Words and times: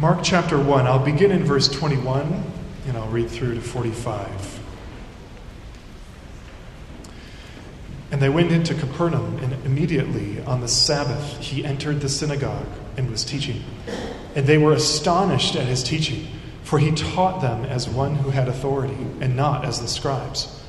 Mark 0.00 0.20
chapter 0.22 0.56
1, 0.56 0.86
I'll 0.86 1.04
begin 1.04 1.32
in 1.32 1.42
verse 1.42 1.66
21 1.66 2.44
and 2.86 2.96
I'll 2.96 3.08
read 3.08 3.28
through 3.28 3.56
to 3.56 3.60
45. 3.60 4.60
And 8.12 8.22
they 8.22 8.28
went 8.28 8.52
into 8.52 8.74
Capernaum, 8.74 9.38
and 9.38 9.52
immediately 9.66 10.40
on 10.42 10.60
the 10.60 10.68
Sabbath 10.68 11.40
he 11.40 11.64
entered 11.64 12.00
the 12.00 12.08
synagogue 12.08 12.68
and 12.96 13.10
was 13.10 13.24
teaching. 13.24 13.64
And 14.36 14.46
they 14.46 14.56
were 14.56 14.72
astonished 14.72 15.56
at 15.56 15.66
his 15.66 15.82
teaching, 15.82 16.28
for 16.62 16.78
he 16.78 16.92
taught 16.92 17.42
them 17.42 17.64
as 17.64 17.88
one 17.88 18.14
who 18.14 18.30
had 18.30 18.46
authority, 18.46 19.04
and 19.20 19.34
not 19.34 19.64
as 19.64 19.80
the 19.80 19.88
scribes. 19.88 20.62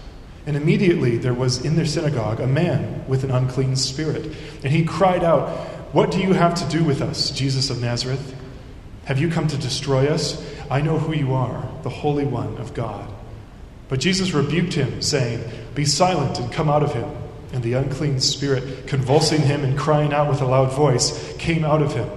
And 0.48 0.57
immediately 0.57 1.18
there 1.18 1.36
was 1.36 1.64
in 1.64 1.75
their 1.75 1.86
synagogue 1.86 2.39
a 2.39 2.48
man 2.48 3.07
with 3.07 3.23
an 3.23 3.30
unclean 3.30 3.75
spirit. 3.75 4.25
And 4.64 4.73
he 4.73 4.84
cried 4.84 5.23
out, 5.23 5.50
What 5.93 6.09
do 6.09 6.20
you 6.20 6.34
have 6.34 6.55
to 6.55 6.68
do 6.75 6.84
with 6.84 7.04
us, 7.04 7.30
Jesus 7.30 7.70
of 7.70 7.80
Nazareth? 7.80 8.36
Have 9.10 9.18
you 9.18 9.32
come 9.32 9.48
to 9.48 9.57
destroy 9.57 10.05
us? 10.05 10.39
I 10.70 10.82
know 10.82 11.00
who 11.00 11.15
you 11.15 11.33
are, 11.33 11.68
the 11.82 11.89
Holy 11.89 12.28
One 12.28 12.56
of 12.57 12.75
God. 12.75 13.11
But 13.88 14.00
Jesus 14.00 14.36
rebuked 14.36 14.74
him, 14.74 15.02
saying, 15.02 15.43
Be 15.74 15.83
silent 15.83 16.38
and 16.38 16.54
come 16.54 16.70
out 16.70 16.83
of 16.83 16.93
him. 16.93 17.10
And 17.52 17.64
the 17.64 17.74
unclean 17.74 18.19
spirit, 18.19 18.86
convulsing 18.86 19.42
him 19.42 19.64
and 19.64 19.75
crying 19.75 20.14
out 20.14 20.30
with 20.30 20.42
a 20.42 20.46
loud 20.46 20.71
voice, 20.74 21.33
came 21.39 21.66
out 21.66 21.82
of 21.82 21.96
him. 21.96 22.07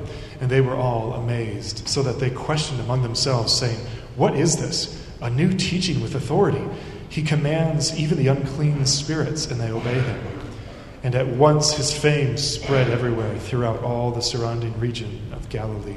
And 0.42 0.50
they 0.50 0.60
were 0.60 0.76
all 0.76 1.14
amazed, 1.14 1.88
so 1.88 2.02
that 2.02 2.20
they 2.20 2.28
questioned 2.28 2.80
among 2.80 3.00
themselves, 3.00 3.54
saying, 3.54 3.78
What 4.16 4.36
is 4.36 4.58
this? 4.58 5.02
A 5.22 5.30
new 5.30 5.54
teaching 5.54 6.02
with 6.02 6.14
authority. 6.14 6.62
He 7.08 7.22
commands 7.22 7.98
even 7.98 8.18
the 8.18 8.28
unclean 8.28 8.84
spirits, 8.84 9.50
and 9.50 9.58
they 9.58 9.70
obey 9.70 9.98
him. 9.98 10.20
And 11.02 11.14
at 11.14 11.26
once 11.26 11.72
his 11.72 11.90
fame 11.90 12.36
spread 12.36 12.90
everywhere 12.90 13.38
throughout 13.38 13.82
all 13.82 14.10
the 14.10 14.20
surrounding 14.20 14.78
region 14.78 15.32
of 15.32 15.48
Galilee. 15.48 15.96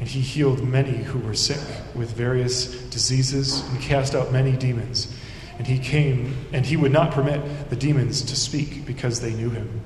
And 0.00 0.08
he 0.08 0.20
healed 0.20 0.62
many 0.62 0.96
who 0.96 1.18
were 1.20 1.34
sick 1.34 1.60
with 1.94 2.12
various 2.12 2.66
diseases 2.90 3.66
and 3.68 3.80
cast 3.80 4.14
out 4.14 4.32
many 4.32 4.52
demons. 4.52 5.14
And 5.58 5.66
he 5.66 5.78
came, 5.78 6.46
and 6.52 6.66
he 6.66 6.76
would 6.76 6.92
not 6.92 7.12
permit 7.12 7.70
the 7.70 7.76
demons 7.76 8.22
to 8.22 8.36
speak 8.36 8.86
because 8.86 9.20
they 9.20 9.32
knew 9.32 9.50
him. 9.50 9.82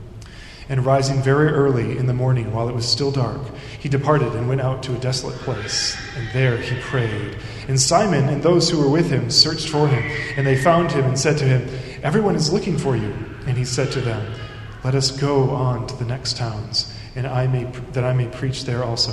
And 0.71 0.85
rising 0.85 1.23
very 1.23 1.49
early 1.49 1.97
in 1.97 2.07
the 2.07 2.15
morning, 2.15 2.53
while 2.53 2.69
it 2.69 2.75
was 2.75 2.87
still 2.87 3.11
dark, 3.11 3.41
he 3.79 3.89
departed 3.89 4.35
and 4.35 4.49
went 4.49 4.61
out 4.61 4.83
to 4.85 4.95
a 4.95 4.99
desolate 4.99 5.39
place, 5.39 5.97
and 6.17 6.29
there 6.33 6.59
he 6.59 6.79
prayed. 6.81 7.39
And 7.69 7.81
Simon 7.81 8.29
and 8.29 8.43
those 8.43 8.69
who 8.69 8.79
were 8.79 8.89
with 8.91 9.11
him 9.11 9.31
searched 9.31 9.69
for 9.69 9.89
him, 9.89 10.03
and 10.37 10.47
they 10.47 10.57
found 10.57 10.93
him 10.93 11.07
and 11.07 11.19
said 11.19 11.39
to 11.39 11.45
him, 11.45 11.69
Everyone 12.03 12.35
is 12.35 12.53
looking 12.53 12.77
for 12.77 12.97
you. 12.97 13.15
And 13.47 13.57
he 13.57 13.65
said 13.65 13.91
to 13.93 14.01
them, 14.03 14.35
Let 14.85 14.95
us 14.95 15.11
go 15.11 15.51
on 15.51 15.87
to 15.87 15.97
the 15.97 16.05
next 16.05 16.37
towns, 16.37 16.93
and 17.15 17.27
I 17.27 17.47
may, 17.47 17.65
that 17.93 18.05
I 18.05 18.13
may 18.13 18.27
preach 18.27 18.65
there 18.65 18.85
also 18.85 19.13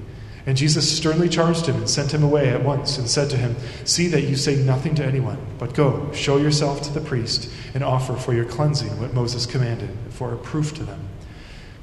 And 0.45 0.57
Jesus 0.57 0.97
sternly 0.97 1.29
charged 1.29 1.67
him 1.67 1.75
and 1.75 1.89
sent 1.89 2.13
him 2.13 2.23
away 2.23 2.49
at 2.49 2.63
once 2.63 2.97
and 2.97 3.07
said 3.07 3.29
to 3.29 3.37
him, 3.37 3.55
See 3.85 4.07
that 4.07 4.23
you 4.23 4.35
say 4.35 4.55
nothing 4.55 4.95
to 4.95 5.05
anyone, 5.05 5.37
but 5.59 5.75
go, 5.75 6.11
show 6.13 6.37
yourself 6.37 6.81
to 6.83 6.91
the 6.91 7.01
priest, 7.01 7.49
and 7.73 7.83
offer 7.83 8.15
for 8.15 8.33
your 8.33 8.45
cleansing 8.45 8.99
what 8.99 9.13
Moses 9.13 9.45
commanded, 9.45 9.91
for 10.09 10.33
a 10.33 10.37
proof 10.37 10.73
to 10.75 10.83
them. 10.83 11.07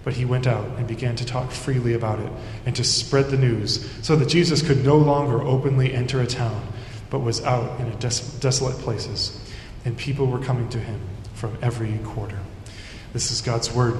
But 0.02 0.14
he 0.14 0.24
went 0.24 0.46
out 0.46 0.66
and 0.76 0.88
began 0.88 1.14
to 1.16 1.24
talk 1.24 1.50
freely 1.50 1.94
about 1.94 2.18
it 2.18 2.32
and 2.66 2.74
to 2.74 2.82
spread 2.82 3.26
the 3.26 3.36
news, 3.36 3.88
so 4.02 4.16
that 4.16 4.28
Jesus 4.28 4.60
could 4.60 4.84
no 4.84 4.96
longer 4.96 5.40
openly 5.40 5.94
enter 5.94 6.20
a 6.20 6.26
town, 6.26 6.66
but 7.10 7.20
was 7.20 7.42
out 7.44 7.78
in 7.78 7.90
des- 7.98 8.38
desolate 8.40 8.76
places. 8.78 9.38
And 9.84 9.96
people 9.96 10.26
were 10.26 10.40
coming 10.40 10.68
to 10.70 10.78
him 10.78 11.00
from 11.34 11.56
every 11.62 11.96
quarter. 12.04 12.38
This 13.12 13.30
is 13.30 13.40
God's 13.40 13.72
word. 13.72 13.96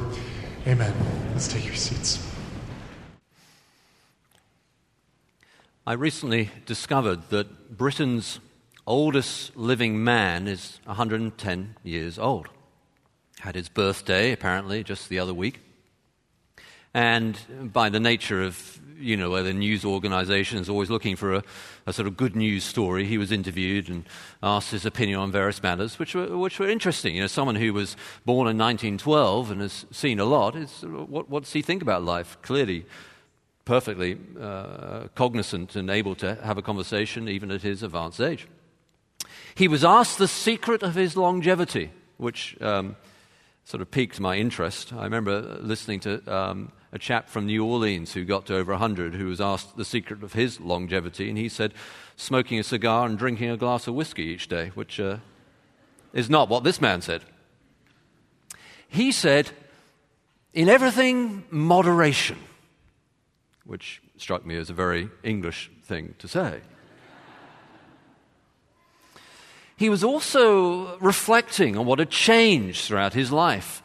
Amen. 0.67 0.93
Let's 1.33 1.49
take 1.49 1.65
your 1.65 1.77
seats. 1.77 2.28
I 5.89 5.95
recently 5.95 6.51
discovered 6.67 7.31
that 7.31 7.79
Britain's 7.79 8.41
oldest 8.87 9.57
living 9.57 10.05
man 10.05 10.47
is 10.47 10.81
110 10.85 11.77
years 11.83 12.19
old. 12.19 12.49
Had 13.39 13.55
his 13.55 13.71
birthday, 13.71 14.33
apparently, 14.33 14.85
just 14.85 15.09
the 15.09 15.19
other 15.19 15.33
week. 15.33 15.61
And 16.93 17.39
by 17.73 17.89
the 17.89 18.01
nature 18.01 18.43
of, 18.43 18.79
you 19.01 19.17
know, 19.17 19.31
where 19.31 19.43
the 19.43 19.55
news 19.55 19.83
organization 19.83 20.59
is 20.59 20.69
always 20.69 20.91
looking 20.91 21.17
for 21.17 21.37
a, 21.37 21.43
a, 21.87 21.95
sort 21.95 22.07
of 22.07 22.19
good 22.19 22.37
news 22.37 22.65
story, 22.65 23.07
he 23.07 23.17
was 23.17 23.33
interviewed 23.33 23.89
and 23.89 24.05
asked 24.43 24.73
his 24.73 24.85
opinion 24.85 25.19
on 25.19 25.33
various 25.33 25.63
matters, 25.63 25.99
which 25.99 26.15
were, 26.15 26.37
which 26.37 26.59
were 26.59 26.69
interesting. 26.69 27.15
You 27.15 27.23
know, 27.23 27.29
someone 27.29 27.57
who 27.57 27.73
was 27.73 27.97
born 28.27 28.47
in 28.47 28.59
1912 28.59 29.51
and 29.53 29.63
has 29.63 29.87
seen 29.91 30.21
a 30.21 30.27
lot, 30.27 30.55
is, 30.55 30.83
what, 30.83 31.31
what 31.31 31.45
does 31.45 31.53
he 31.55 31.63
think 31.63 31.81
about 31.81 32.05
life? 32.05 32.37
Clearly, 32.43 32.85
perfectly 33.69 34.19
uh, 34.41 35.09
cognizant 35.15 35.77
and 35.77 35.91
able 35.91 36.15
to 36.15 36.37
have 36.37 36.57
a 36.57 36.63
conversation 36.63 37.29
even 37.29 37.51
at 37.51 37.61
his 37.61 37.83
advanced 37.83 38.19
age. 38.19 38.49
He 39.55 39.69
was 39.69 39.85
asked 39.85 40.17
the 40.17 40.27
secret 40.27 40.83
of 40.83 40.95
his 40.95 41.19
longevity, 41.19 41.91
which 42.17 42.57
um, 42.63 42.97
sort 43.67 43.83
of 43.83 43.91
piqued 43.91 44.21
my 44.21 44.37
interest. 44.37 44.95
I 44.95 45.05
remember 45.05 45.59
listening 45.61 46.01
to 46.01 46.35
um, 46.35 46.73
a 46.93 46.99
chap 46.99 47.29
from 47.29 47.45
New 47.45 47.63
Orleans 47.63 48.15
who 48.15 48.25
got 48.25 48.47
to 48.47 48.57
over 48.57 48.73
100 48.73 49.15
who 49.15 49.27
was 49.27 49.39
asked 49.39 49.77
the 49.77 49.85
secret 49.85 50.23
of 50.23 50.33
his 50.33 50.59
longevity, 50.61 51.29
and 51.29 51.37
he 51.37 51.51
said, 51.51 51.75
smoking 52.17 52.59
a 52.59 52.63
cigar 52.65 53.05
and 53.05 53.19
drinking 53.19 53.51
a 53.51 53.59
glass 53.59 53.87
of 53.87 53.95
whiskey 53.95 54.23
each 54.23 54.49
day, 54.49 54.71
which 54.77 54.99
uh, 54.99 55.19
is 56.15 56.31
not 56.31 56.49
what 56.49 56.65
this 56.65 56.81
man 56.81 57.03
said. 57.03 57.23
He 58.89 59.13
said, 59.13 59.51
in 60.55 60.71
everything, 60.71 61.45
moderation 61.51 62.39
which 63.69 64.01
struck 64.17 64.47
me 64.47 64.57
as 64.57 64.71
a 64.71 64.73
very 64.73 65.11
English 65.23 65.71
thing 65.85 66.15
to 66.19 66.27
say. 66.27 66.61
He 69.77 69.91
was 69.91 70.03
also 70.03 70.97
reflecting 70.99 71.77
on 71.77 71.85
what 71.85 71.99
had 71.99 72.09
changed 72.09 72.87
throughout 72.87 73.13
his 73.13 73.31
life. 73.31 73.83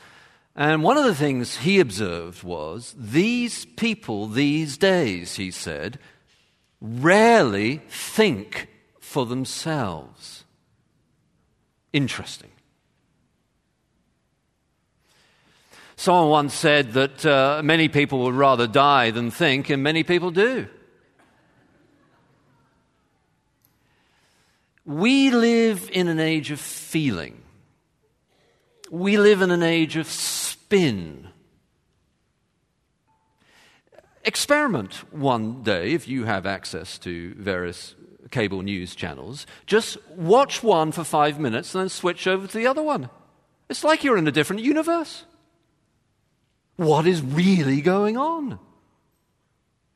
And 0.56 0.84
one 0.84 0.98
of 0.98 1.04
the 1.04 1.14
things 1.14 1.58
he 1.58 1.82
observed 1.82 2.44
was 2.44 2.96
these 2.98 3.66
people 3.66 4.28
these 4.28 4.78
days, 4.78 5.36
he 5.36 5.52
said, 5.52 6.00
rarely 6.80 7.82
think 7.90 8.70
for 9.02 9.26
themselves. 9.26 10.46
Interesting. 11.92 12.53
Someone 16.04 16.28
once 16.28 16.54
said 16.54 16.92
that 16.96 17.26
uh, 17.26 17.62
many 17.64 17.88
people 17.88 18.24
would 18.24 18.36
rather 18.36 18.68
die 18.68 19.12
than 19.12 19.32
think, 19.32 19.70
and 19.70 19.82
many 19.82 20.04
people 20.04 20.32
do. 20.32 20.68
We 24.84 25.32
live 25.32 25.90
in 25.94 26.10
an 26.10 26.20
age 26.20 26.52
of 26.52 26.60
feeling. 26.60 27.42
We 28.92 29.16
live 29.16 29.42
in 29.42 29.50
an 29.50 29.64
age 29.64 29.96
of 29.96 30.08
spin. 30.08 31.30
Experiment 34.26 35.10
one 35.14 35.64
day, 35.64 35.94
if 35.94 36.06
you 36.10 36.26
have 36.26 36.46
access 36.46 36.98
to 36.98 37.34
various 37.36 37.96
cable 38.30 38.62
news 38.62 38.94
channels. 38.94 39.48
Just 39.68 39.98
watch 40.10 40.62
one 40.62 40.92
for 40.92 41.06
five 41.06 41.40
minutes 41.40 41.74
and 41.74 41.84
then 41.84 41.88
switch 41.88 42.28
over 42.28 42.46
to 42.46 42.58
the 42.58 42.68
other 42.68 42.84
one. 42.84 43.10
It's 43.70 43.86
like 43.86 44.04
you're 44.04 44.18
in 44.18 44.28
a 44.28 44.34
different 44.34 44.64
universe. 44.64 45.24
What 46.76 47.06
is 47.06 47.22
really 47.22 47.82
going 47.82 48.18
on? 48.18 48.60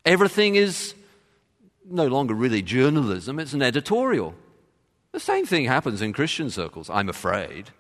Everything 0.06 0.56
is 0.56 0.94
no 1.86 2.08
longer 2.08 2.34
really 2.34 2.62
journalism, 2.62 3.40
it's 3.40 3.54
an 3.54 3.62
editorial. 3.62 4.36
The 5.12 5.20
same 5.20 5.46
thing 5.46 5.66
happens 5.66 6.02
in 6.02 6.14
Christian 6.14 6.50
circles, 6.50 6.90
I'm 6.90 7.10
afraid. 7.10 7.72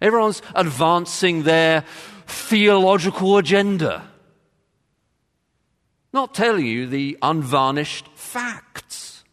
Everyone's 0.00 0.42
advancing 0.54 1.42
their 1.42 1.84
theological 2.26 3.38
agenda. 3.38 4.08
Not 6.12 6.34
telling 6.34 6.66
you 6.66 6.86
the 6.86 7.18
unvarnished 7.22 8.08
facts. 8.14 9.24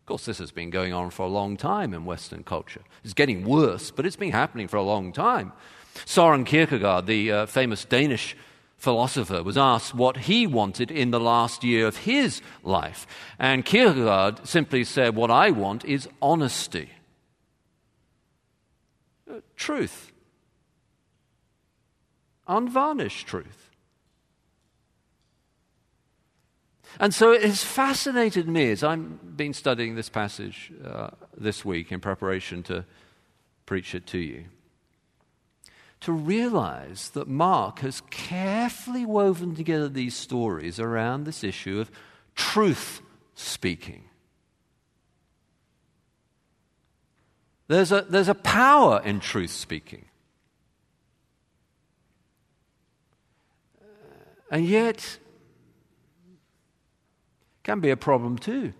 Of 0.00 0.06
course, 0.06 0.24
this 0.24 0.38
has 0.38 0.50
been 0.50 0.70
going 0.70 0.92
on 0.92 1.10
for 1.10 1.24
a 1.24 1.28
long 1.28 1.56
time 1.56 1.92
in 1.92 2.04
Western 2.04 2.44
culture. 2.44 2.82
It's 3.04 3.14
getting 3.14 3.44
worse, 3.44 3.90
but 3.90 4.06
it's 4.06 4.16
been 4.16 4.32
happening 4.32 4.68
for 4.68 4.76
a 4.76 4.82
long 4.82 5.12
time. 5.12 5.52
Soren 6.04 6.44
Kierkegaard, 6.44 7.06
the 7.06 7.32
uh, 7.32 7.46
famous 7.46 7.84
Danish 7.84 8.36
philosopher, 8.76 9.42
was 9.42 9.58
asked 9.58 9.94
what 9.94 10.16
he 10.16 10.46
wanted 10.46 10.90
in 10.90 11.10
the 11.10 11.20
last 11.20 11.64
year 11.64 11.86
of 11.86 11.98
his 11.98 12.40
life. 12.62 13.06
And 13.38 13.64
Kierkegaard 13.64 14.46
simply 14.46 14.84
said, 14.84 15.14
What 15.14 15.30
I 15.30 15.50
want 15.50 15.84
is 15.84 16.08
honesty, 16.22 16.90
uh, 19.30 19.40
truth, 19.56 20.12
unvarnished 22.46 23.26
truth. 23.26 23.64
And 27.00 27.14
so 27.14 27.32
it 27.32 27.42
has 27.42 27.62
fascinated 27.62 28.48
me 28.48 28.72
as 28.72 28.82
I've 28.82 29.36
been 29.36 29.52
studying 29.52 29.94
this 29.94 30.08
passage 30.08 30.72
uh, 30.84 31.10
this 31.36 31.64
week 31.64 31.92
in 31.92 32.00
preparation 32.00 32.62
to 32.64 32.84
preach 33.66 33.94
it 33.94 34.06
to 34.06 34.18
you 34.18 34.46
to 36.00 36.12
realize 36.12 37.10
that 37.10 37.26
Mark 37.26 37.80
has 37.80 38.02
carefully 38.10 39.04
woven 39.04 39.54
together 39.54 39.88
these 39.88 40.14
stories 40.14 40.78
around 40.78 41.24
this 41.24 41.42
issue 41.42 41.80
of 41.80 41.90
truth 42.34 43.00
speaking. 43.34 44.04
There's 47.66 47.92
a, 47.92 48.02
there's 48.08 48.28
a 48.28 48.34
power 48.34 49.02
in 49.04 49.20
truth 49.20 49.50
speaking. 49.50 50.06
And 54.50 54.64
yet, 54.64 55.18
can 57.62 57.80
be 57.80 57.90
a 57.90 57.96
problem 57.96 58.38
too. 58.38 58.72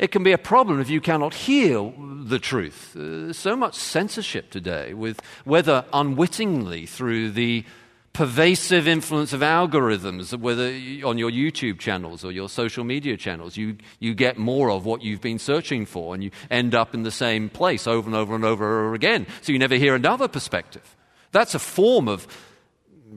It 0.00 0.12
can 0.12 0.22
be 0.22 0.32
a 0.32 0.38
problem 0.38 0.80
if 0.80 0.88
you 0.88 1.02
cannot 1.02 1.34
hear 1.34 1.92
the 2.22 2.38
truth. 2.38 2.96
Uh, 2.96 3.34
so 3.34 3.54
much 3.54 3.74
censorship 3.74 4.50
today, 4.50 4.94
with 4.94 5.20
whether 5.44 5.84
unwittingly 5.92 6.86
through 6.86 7.32
the 7.32 7.66
pervasive 8.14 8.88
influence 8.88 9.34
of 9.34 9.42
algorithms, 9.42 10.34
whether 10.38 10.68
on 11.06 11.18
your 11.18 11.30
YouTube 11.30 11.78
channels 11.78 12.24
or 12.24 12.32
your 12.32 12.48
social 12.48 12.82
media 12.82 13.18
channels, 13.18 13.58
you, 13.58 13.76
you 13.98 14.14
get 14.14 14.38
more 14.38 14.70
of 14.70 14.86
what 14.86 15.02
you've 15.02 15.20
been 15.20 15.38
searching 15.38 15.84
for 15.84 16.14
and 16.14 16.24
you 16.24 16.30
end 16.50 16.74
up 16.74 16.94
in 16.94 17.02
the 17.02 17.10
same 17.10 17.50
place 17.50 17.86
over 17.86 18.08
and 18.08 18.16
over 18.16 18.34
and 18.34 18.44
over 18.44 18.94
again. 18.94 19.26
So 19.42 19.52
you 19.52 19.58
never 19.58 19.74
hear 19.74 19.94
another 19.94 20.28
perspective. 20.28 20.96
That's 21.32 21.54
a 21.54 21.58
form 21.58 22.08
of 22.08 22.26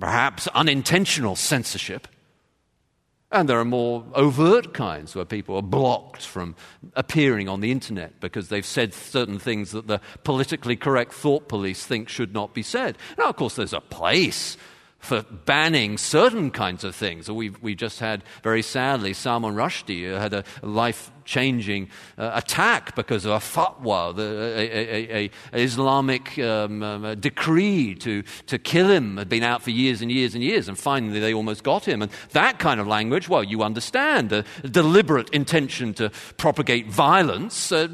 perhaps 0.01 0.49
unintentional 0.49 1.37
censorship. 1.37 2.09
And 3.33 3.49
there 3.49 3.59
are 3.59 3.65
more 3.65 4.05
overt 4.13 4.75
kinds 4.75 5.15
where 5.15 5.25
people 5.25 5.55
are 5.55 5.63
blocked 5.63 6.23
from 6.23 6.55
appearing 6.95 7.49
on 7.49 7.61
the 7.61 7.71
internet 7.71 8.19
because 8.19 8.49
they've 8.49 8.65
said 8.65 8.93
certain 8.93 9.39
things 9.39 9.71
that 9.71 9.87
the 9.87 9.99
politically 10.23 10.75
correct 10.75 11.13
thought 11.13 11.49
police 11.49 11.83
think 11.83 12.09
should 12.09 12.31
not 12.31 12.53
be 12.53 12.61
said. 12.61 12.95
Now, 13.17 13.29
of 13.29 13.35
course, 13.35 13.55
there's 13.55 13.73
a 13.73 13.81
place 13.81 14.55
for 14.99 15.23
banning 15.23 15.97
certain 15.97 16.51
kinds 16.51 16.83
of 16.83 16.95
things. 16.95 17.29
We, 17.29 17.49
we 17.49 17.73
just 17.73 17.99
had, 17.99 18.23
very 18.43 18.61
sadly, 18.61 19.13
Salman 19.13 19.55
Rushdie 19.55 20.17
had 20.17 20.33
a 20.33 20.43
life 20.61 21.11
changing 21.25 21.89
uh, 22.17 22.31
attack 22.33 22.95
because 22.95 23.25
of 23.25 23.31
a 23.31 23.39
fatwa, 23.39 24.15
the, 24.15 24.53
a, 24.57 25.25
a, 25.25 25.31
a, 25.53 25.63
Islamic 25.63 26.37
um, 26.39 26.83
um, 26.83 27.19
decree 27.19 27.95
to, 27.95 28.23
to 28.47 28.57
kill 28.57 28.89
him 28.89 29.17
had 29.17 29.29
been 29.29 29.43
out 29.43 29.61
for 29.61 29.71
years 29.71 30.01
and 30.01 30.11
years 30.11 30.35
and 30.35 30.43
years, 30.43 30.67
and 30.67 30.77
finally 30.77 31.19
they 31.19 31.33
almost 31.33 31.63
got 31.63 31.87
him. 31.87 32.01
And 32.01 32.11
that 32.31 32.59
kind 32.59 32.79
of 32.79 32.87
language, 32.87 33.29
well, 33.29 33.43
you 33.43 33.63
understand, 33.63 34.31
a 34.31 34.43
deliberate 34.69 35.29
intention 35.29 35.93
to 35.95 36.11
propagate 36.37 36.89
violence. 36.89 37.71
Uh, 37.71 37.87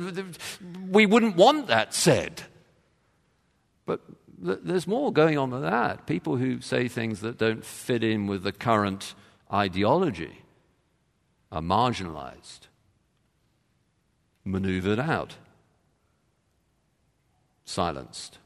we 0.89 1.05
wouldn't 1.05 1.35
want 1.35 1.67
that 1.67 1.93
said. 1.93 2.43
But 3.85 4.01
there's 4.41 4.87
more 4.87 5.11
going 5.11 5.37
on 5.37 5.49
than 5.49 5.61
that. 5.61 6.05
People 6.05 6.37
who 6.37 6.61
say 6.61 6.87
things 6.87 7.21
that 7.21 7.37
don't 7.37 7.65
fit 7.65 8.03
in 8.03 8.27
with 8.27 8.43
the 8.43 8.51
current 8.51 9.13
ideology 9.51 10.43
are 11.51 11.61
marginalized, 11.61 12.67
maneuvered 14.51 14.99
out, 14.99 15.35
silenced. 17.65 18.39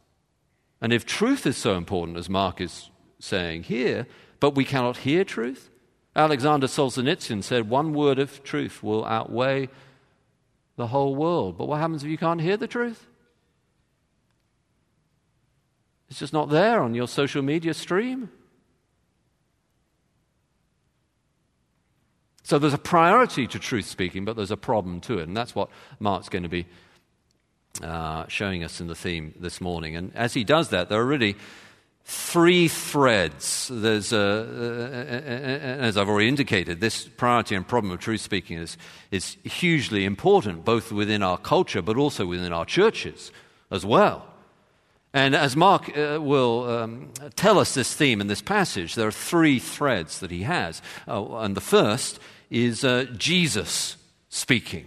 And 0.82 0.92
if 0.92 1.06
truth 1.06 1.46
is 1.46 1.58
so 1.58 1.76
important, 1.76 2.18
as 2.18 2.30
Mark 2.30 2.60
is 2.60 2.90
saying 3.20 3.64
here, 3.64 4.06
but 4.40 4.56
we 4.56 4.66
cannot 4.66 4.98
hear 4.98 5.24
truth, 5.24 5.70
Alexander 6.16 6.68
Solzhenitsyn 6.68 7.44
said 7.44 7.70
one 7.70 7.94
word 7.94 8.20
of 8.20 8.44
truth 8.44 8.84
will 8.84 9.06
outweigh 9.06 9.70
the 10.76 10.88
whole 10.88 11.16
world. 11.16 11.58
But 11.58 11.68
what 11.68 11.80
happens 11.80 12.04
if 12.04 12.10
you 12.10 12.18
can't 12.18 12.42
hear 12.42 12.58
the 12.58 12.68
truth? 12.68 13.08
It's 16.10 16.20
just 16.20 16.34
not 16.34 16.50
there 16.50 16.82
on 16.84 16.94
your 16.94 17.08
social 17.08 17.42
media 17.42 17.74
stream. 17.74 18.30
So 22.44 22.60
there's 22.60 22.74
a 22.74 22.78
priority 22.78 23.48
to 23.48 23.60
truth 23.60 23.86
speaking, 23.86 24.26
but 24.26 24.36
there's 24.36 24.52
a 24.52 24.58
problem 24.58 25.00
to 25.02 25.20
it. 25.20 25.28
And 25.28 25.36
that's 25.36 25.56
what 25.56 25.70
Mark's 26.00 26.30
going 26.30 26.44
to 26.44 26.50
be 26.50 26.66
uh, 27.82 28.28
showing 28.28 28.64
us 28.64 28.82
in 28.82 28.88
the 28.88 28.96
theme 28.96 29.34
this 29.40 29.62
morning. 29.62 29.96
And 29.96 30.16
as 30.16 30.34
he 30.34 30.44
does 30.44 30.70
that, 30.70 30.90
there 30.90 31.00
are 31.00 31.06
really 31.06 31.38
three 32.06 32.68
threads. 32.68 33.70
There's, 33.72 34.12
a, 34.12 34.20
uh, 34.20 35.84
as 35.86 35.98
I've 35.98 36.10
already 36.10 36.28
indicated, 36.28 36.82
this 36.82 37.08
priority 37.08 37.56
and 37.56 37.66
problem 37.66 37.92
of 37.92 38.00
truth 38.00 38.22
speaking 38.22 38.58
is, 38.58 38.78
is 39.10 39.38
hugely 39.46 40.04
important, 40.04 40.66
both 40.66 40.92
within 40.92 41.24
our 41.24 41.38
culture, 41.38 41.82
but 41.82 41.98
also 41.98 42.26
within 42.26 42.52
our 42.52 42.66
churches 42.66 43.32
as 43.72 43.86
well. 43.86 44.28
And 45.14 45.36
as 45.36 45.56
Mark 45.56 45.96
uh, 45.96 46.20
will 46.20 46.68
um, 46.70 47.12
tell 47.36 47.60
us 47.60 47.74
this 47.74 47.94
theme 47.94 48.20
in 48.20 48.28
this 48.28 48.42
passage, 48.42 48.96
there 48.96 49.08
are 49.08 49.12
three 49.12 49.60
threads 49.60 50.20
that 50.20 50.32
he 50.32 50.44
has. 50.44 50.82
Oh, 51.08 51.38
and 51.38 51.56
the 51.56 51.62
first 51.62 52.20
is 52.54 52.86
uh, 52.86 53.06
Jesus 53.18 53.98
speaking. 54.30 54.86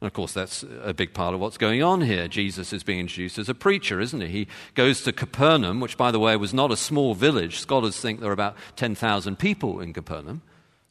And 0.00 0.06
of 0.06 0.14
course, 0.14 0.32
that's 0.32 0.64
a 0.82 0.94
big 0.94 1.12
part 1.12 1.34
of 1.34 1.40
what's 1.40 1.58
going 1.58 1.82
on 1.82 2.00
here. 2.00 2.28
Jesus 2.28 2.72
is 2.72 2.82
being 2.82 3.00
introduced 3.00 3.38
as 3.38 3.48
a 3.48 3.54
preacher, 3.54 4.00
isn't 4.00 4.20
he? 4.20 4.28
He 4.28 4.48
goes 4.74 5.02
to 5.02 5.12
Capernaum, 5.12 5.80
which, 5.80 5.98
by 5.98 6.10
the 6.10 6.18
way, 6.18 6.34
was 6.36 6.54
not 6.54 6.72
a 6.72 6.76
small 6.76 7.14
village. 7.14 7.58
Scholars 7.58 8.00
think 8.00 8.20
there 8.20 8.30
are 8.30 8.32
about 8.32 8.56
10,000 8.76 9.38
people 9.38 9.80
in 9.80 9.92
Capernaum. 9.92 10.40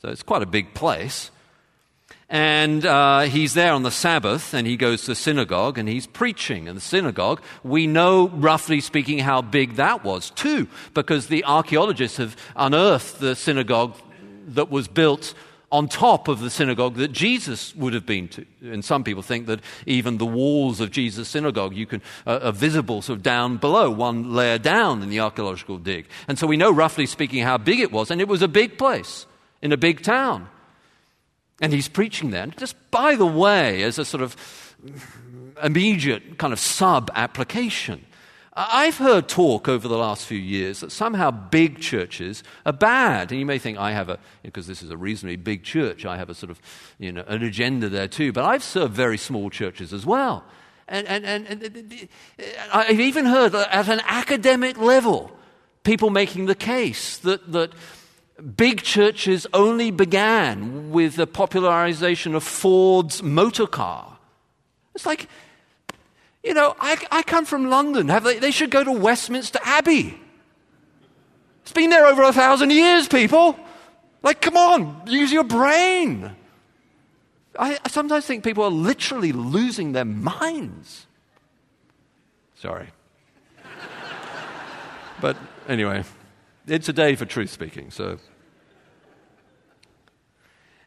So 0.01 0.09
it's 0.09 0.23
quite 0.23 0.43
a 0.43 0.47
big 0.47 0.73
place. 0.75 1.31
And 2.29 2.85
uh, 2.85 3.21
he's 3.21 3.53
there 3.53 3.73
on 3.73 3.83
the 3.83 3.91
Sabbath 3.91 4.53
and 4.53 4.67
he 4.67 4.77
goes 4.77 5.01
to 5.01 5.07
the 5.07 5.15
synagogue 5.15 5.77
and 5.77 5.89
he's 5.89 6.05
preaching 6.05 6.67
in 6.67 6.75
the 6.75 6.81
synagogue. 6.81 7.41
We 7.63 7.87
know, 7.87 8.27
roughly 8.27 8.81
speaking, 8.81 9.19
how 9.19 9.41
big 9.41 9.77
that 9.77 10.03
was, 10.03 10.29
too, 10.31 10.67
because 10.93 11.27
the 11.27 11.45
archaeologists 11.45 12.17
have 12.17 12.35
unearthed 12.55 13.19
the 13.19 13.35
synagogue 13.35 13.95
that 14.47 14.69
was 14.69 14.87
built 14.87 15.33
on 15.71 15.87
top 15.87 16.27
of 16.29 16.39
the 16.39 16.49
synagogue 16.49 16.95
that 16.95 17.11
Jesus 17.11 17.75
would 17.75 17.93
have 17.93 18.05
been 18.05 18.29
to. 18.29 18.45
And 18.61 18.85
some 18.85 19.03
people 19.03 19.21
think 19.21 19.47
that 19.47 19.59
even 19.85 20.17
the 20.17 20.25
walls 20.25 20.79
of 20.79 20.91
Jesus' 20.91 21.27
synagogue 21.27 21.75
you 21.75 21.85
can, 21.85 22.01
uh, 22.25 22.39
are 22.43 22.51
visible 22.53 23.01
sort 23.01 23.17
of 23.17 23.23
down 23.23 23.57
below, 23.57 23.91
one 23.91 24.33
layer 24.33 24.57
down 24.57 25.03
in 25.03 25.09
the 25.09 25.19
archaeological 25.19 25.77
dig. 25.77 26.07
And 26.27 26.39
so 26.39 26.47
we 26.47 26.55
know, 26.55 26.71
roughly 26.71 27.05
speaking, 27.05 27.43
how 27.43 27.57
big 27.57 27.81
it 27.81 27.91
was. 27.91 28.11
And 28.11 28.21
it 28.21 28.29
was 28.29 28.41
a 28.41 28.47
big 28.47 28.77
place 28.77 29.25
in 29.61 29.73
a 29.73 29.77
big 29.77 30.03
town. 30.03 30.47
And 31.59 31.73
he's 31.73 31.89
preaching 31.89 32.29
there. 32.29 32.43
And 32.43 32.57
just 32.57 32.75
by 32.91 33.15
the 33.15 33.25
way, 33.25 33.83
as 33.83 33.99
a 33.99 34.05
sort 34.05 34.23
of 34.23 34.37
immediate 35.61 36.37
kind 36.37 36.53
of 36.53 36.59
sub 36.59 37.11
application, 37.13 38.05
I've 38.59 38.97
heard 38.97 39.27
talk 39.27 39.67
over 39.69 39.87
the 39.87 39.97
last 39.97 40.25
few 40.25 40.39
years 40.39 40.79
that 40.79 40.91
somehow 40.91 41.29
big 41.29 41.79
churches 41.79 42.43
are 42.65 42.73
bad. 42.73 43.31
And 43.31 43.39
you 43.39 43.45
may 43.45 43.59
think 43.59 43.77
I 43.77 43.91
have 43.91 44.09
a, 44.09 44.17
because 44.41 44.65
this 44.65 44.81
is 44.81 44.89
a 44.89 44.97
reasonably 44.97 45.35
big 45.35 45.63
church, 45.63 46.05
I 46.05 46.17
have 46.17 46.31
a 46.31 46.33
sort 46.33 46.49
of, 46.49 46.59
you 46.97 47.11
know, 47.11 47.23
an 47.27 47.43
agenda 47.43 47.87
there 47.87 48.07
too. 48.07 48.33
But 48.33 48.45
I've 48.45 48.63
served 48.63 48.95
very 48.95 49.19
small 49.19 49.51
churches 49.51 49.93
as 49.93 50.07
well. 50.07 50.43
And, 50.87 51.05
and, 51.07 51.23
and, 51.23 51.47
and 51.47 52.09
I've 52.73 52.99
even 52.99 53.25
heard 53.25 53.53
at 53.53 53.89
an 53.89 54.01
academic 54.05 54.79
level 54.79 55.31
people 55.83 56.09
making 56.09 56.47
the 56.47 56.55
case 56.55 57.17
that, 57.19 57.51
that 57.51 57.73
big 58.55 58.81
churches 58.81 59.45
only 59.53 59.91
began 59.91 60.89
with 60.89 61.15
the 61.15 61.27
popularization 61.27 62.33
of 62.33 62.43
Ford's 62.43 63.21
motor 63.21 63.67
car. 63.67 64.17
It's 64.95 65.05
like, 65.05 65.29
you 66.47 66.53
know, 66.53 66.75
I, 66.79 66.97
I 67.11 67.23
come 67.23 67.43
from 67.43 67.69
London. 67.69 68.07
They, 68.07 68.39
they 68.39 68.51
should 68.51 68.71
go 68.71 68.81
to 68.81 68.91
Westminster 68.91 69.59
Abbey. 69.63 70.17
It's 71.63 71.73
been 71.73 71.89
there 71.89 72.05
over 72.05 72.23
a 72.23 72.31
thousand 72.31 72.71
years, 72.71 73.09
people. 73.09 73.59
Like, 74.23 74.39
come 74.39 74.55
on, 74.55 75.01
use 75.07 75.31
your 75.31 75.43
brain. 75.43 76.33
I, 77.59 77.77
I 77.83 77.89
sometimes 77.89 78.25
think 78.25 78.45
people 78.45 78.63
are 78.63 78.71
literally 78.71 79.33
losing 79.33 79.91
their 79.91 80.05
minds. 80.05 81.05
Sorry. 82.55 82.87
but 85.21 85.35
anyway, 85.67 86.05
it's 86.65 86.87
a 86.87 86.93
day 86.93 87.15
for 87.15 87.25
truth 87.25 87.49
speaking, 87.49 87.91
so. 87.91 88.19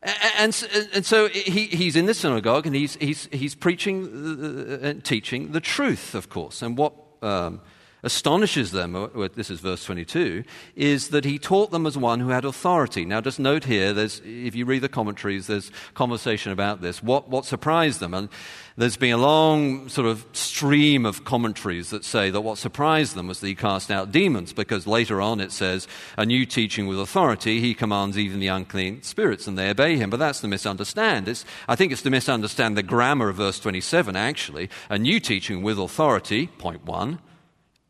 And, 0.03 0.67
and, 0.95 1.05
so 1.05 1.29
he, 1.29 1.67
he's 1.67 1.95
in 1.95 2.07
the 2.07 2.15
synagogue 2.15 2.67
and 2.67 2.75
he's, 2.75 2.95
he's, 2.97 3.29
he's 3.33 3.55
preaching 3.55 4.81
and 4.83 5.05
teaching 5.05 5.53
the 5.53 5.61
truth, 5.61 6.15
of 6.15 6.31
course. 6.31 6.63
And 6.63 6.79
what 6.79 6.95
um, 7.21 7.61
astonishes 8.03 8.71
them, 8.71 8.97
uh, 8.97 9.29
this 9.35 9.51
is 9.51 9.61
verse 9.61 9.85
22, 9.85 10.45
is 10.77 11.09
that 11.09 11.25
he 11.25 11.39
taught 11.39 11.71
them 11.71 11.87
as 11.87 11.99
one 11.99 12.21
who 12.21 12.29
had 12.29 12.45
authority. 12.45 13.05
Now, 13.05 13.21
just 13.21 13.39
note 13.39 13.65
here, 13.65 13.97
if 13.97 14.55
you 14.55 14.65
read 14.65 14.83
the 14.83 14.89
commentaries, 14.89 15.47
there's 15.47 15.71
conversation 15.95 16.53
about 16.53 16.81
this. 16.81 17.03
What, 17.03 17.29
what 17.29 17.45
surprised 17.45 18.01
them? 18.01 18.15
And 18.15 18.29
there's 18.77 18.97
been 18.97 19.13
a 19.13 19.19
long 19.19 19.89
sort 19.89 20.07
of 20.07 20.25
stream 20.33 21.05
of 21.05 21.25
commentaries 21.25 21.91
that 21.91 22.05
say 22.05 22.31
that 22.31 22.41
what 22.41 22.59
surprised 22.59 23.15
them 23.15 23.29
was 23.29 23.41
that 23.41 23.49
he 23.49 23.55
cast 23.55 23.91
out 23.91 24.13
demons, 24.13 24.53
because 24.53 24.87
later 24.87 25.21
on 25.21 25.41
it 25.41 25.53
says, 25.53 25.87
a 26.17 26.25
new 26.25 26.47
teaching 26.47 26.87
with 26.87 26.99
authority, 26.99 27.61
he 27.61 27.75
commands 27.75 28.17
even 28.17 28.41
the 28.41 28.47
unclean 28.49 29.03
spirits, 29.03 29.47
and 29.47 29.59
they 29.59 29.69
obey 29.69 29.97
him. 29.97 30.11
But 30.11 30.19
that's 30.19 30.41
the 30.41 30.49
misunderstand. 30.49 31.29
It's, 31.29 31.45
I 31.69 31.77
think 31.77 31.93
it's 31.93 32.03
to 32.03 32.11
misunderstand 32.11 32.77
the 32.77 32.83
grammar 32.83 33.29
of 33.29 33.37
verse 33.37 33.61
27, 33.61 34.17
actually. 34.17 34.71
A 34.89 34.99
new 34.99 35.21
teaching 35.21 35.63
with 35.63 35.79
authority, 35.79 36.47
point 36.47 36.85
one 36.85 37.19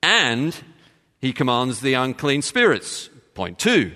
and 0.02 0.56
he 1.20 1.32
commands 1.32 1.80
the 1.80 1.94
unclean 1.94 2.42
spirits. 2.42 3.08
Point 3.34 3.58
two. 3.58 3.92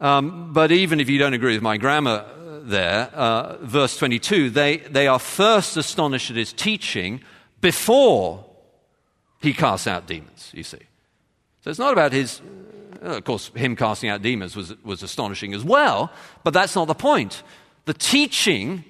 Um, 0.00 0.52
but 0.52 0.72
even 0.72 1.00
if 1.00 1.08
you 1.08 1.18
don't 1.18 1.34
agree 1.34 1.54
with 1.54 1.62
my 1.62 1.76
grammar 1.76 2.26
there, 2.62 3.10
uh, 3.14 3.56
verse 3.58 3.96
22, 3.96 4.50
they, 4.50 4.78
they 4.78 5.06
are 5.06 5.18
first 5.18 5.76
astonished 5.76 6.30
at 6.30 6.36
his 6.36 6.52
teaching 6.52 7.20
before 7.60 8.44
he 9.40 9.52
casts 9.52 9.86
out 9.86 10.06
demons, 10.06 10.50
you 10.54 10.62
see. 10.62 10.80
So 11.62 11.70
it's 11.70 11.78
not 11.78 11.92
about 11.92 12.12
his, 12.12 12.42
uh, 13.02 13.16
of 13.16 13.24
course, 13.24 13.50
him 13.54 13.76
casting 13.76 14.10
out 14.10 14.22
demons 14.22 14.56
was, 14.56 14.74
was 14.82 15.02
astonishing 15.02 15.54
as 15.54 15.64
well, 15.64 16.12
but 16.42 16.52
that's 16.52 16.74
not 16.74 16.86
the 16.86 16.94
point. 16.94 17.42
The 17.84 17.94
teaching 17.94 18.84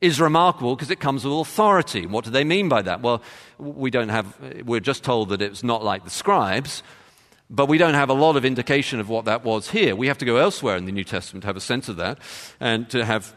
is 0.00 0.20
remarkable 0.20 0.74
because 0.74 0.90
it 0.90 1.00
comes 1.00 1.24
with 1.24 1.34
authority. 1.34 2.06
What 2.06 2.24
do 2.24 2.30
they 2.30 2.44
mean 2.44 2.68
by 2.68 2.82
that? 2.82 3.02
Well, 3.02 3.22
we 3.58 3.90
don't 3.90 4.08
have, 4.08 4.34
we're 4.64 4.80
just 4.80 5.04
told 5.04 5.28
that 5.30 5.42
it's 5.42 5.62
not 5.62 5.84
like 5.84 6.04
the 6.04 6.10
scribes, 6.10 6.82
but 7.50 7.66
we 7.66 7.78
don't 7.78 7.94
have 7.94 8.08
a 8.08 8.14
lot 8.14 8.36
of 8.36 8.44
indication 8.44 9.00
of 9.00 9.08
what 9.08 9.26
that 9.26 9.44
was 9.44 9.70
here. 9.70 9.94
We 9.94 10.06
have 10.06 10.18
to 10.18 10.24
go 10.24 10.36
elsewhere 10.36 10.76
in 10.76 10.86
the 10.86 10.92
New 10.92 11.04
Testament 11.04 11.42
to 11.42 11.48
have 11.48 11.56
a 11.56 11.60
sense 11.60 11.88
of 11.88 11.96
that 11.96 12.18
and 12.60 12.88
to 12.90 13.04
have 13.04 13.34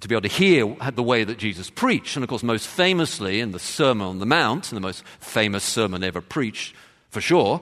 to 0.00 0.08
be 0.08 0.14
able 0.14 0.22
to 0.22 0.28
hear 0.28 0.74
the 0.92 1.02
way 1.02 1.22
that 1.22 1.38
Jesus 1.38 1.70
preached. 1.70 2.16
And 2.16 2.24
of 2.24 2.28
course, 2.28 2.42
most 2.42 2.66
famously 2.66 3.40
in 3.40 3.52
the 3.52 3.60
Sermon 3.60 4.08
on 4.08 4.18
the 4.18 4.26
Mount, 4.26 4.72
and 4.72 4.76
the 4.76 4.80
most 4.80 5.04
famous 5.20 5.62
sermon 5.62 6.02
ever 6.02 6.20
preached, 6.20 6.74
for 7.10 7.20
sure, 7.20 7.60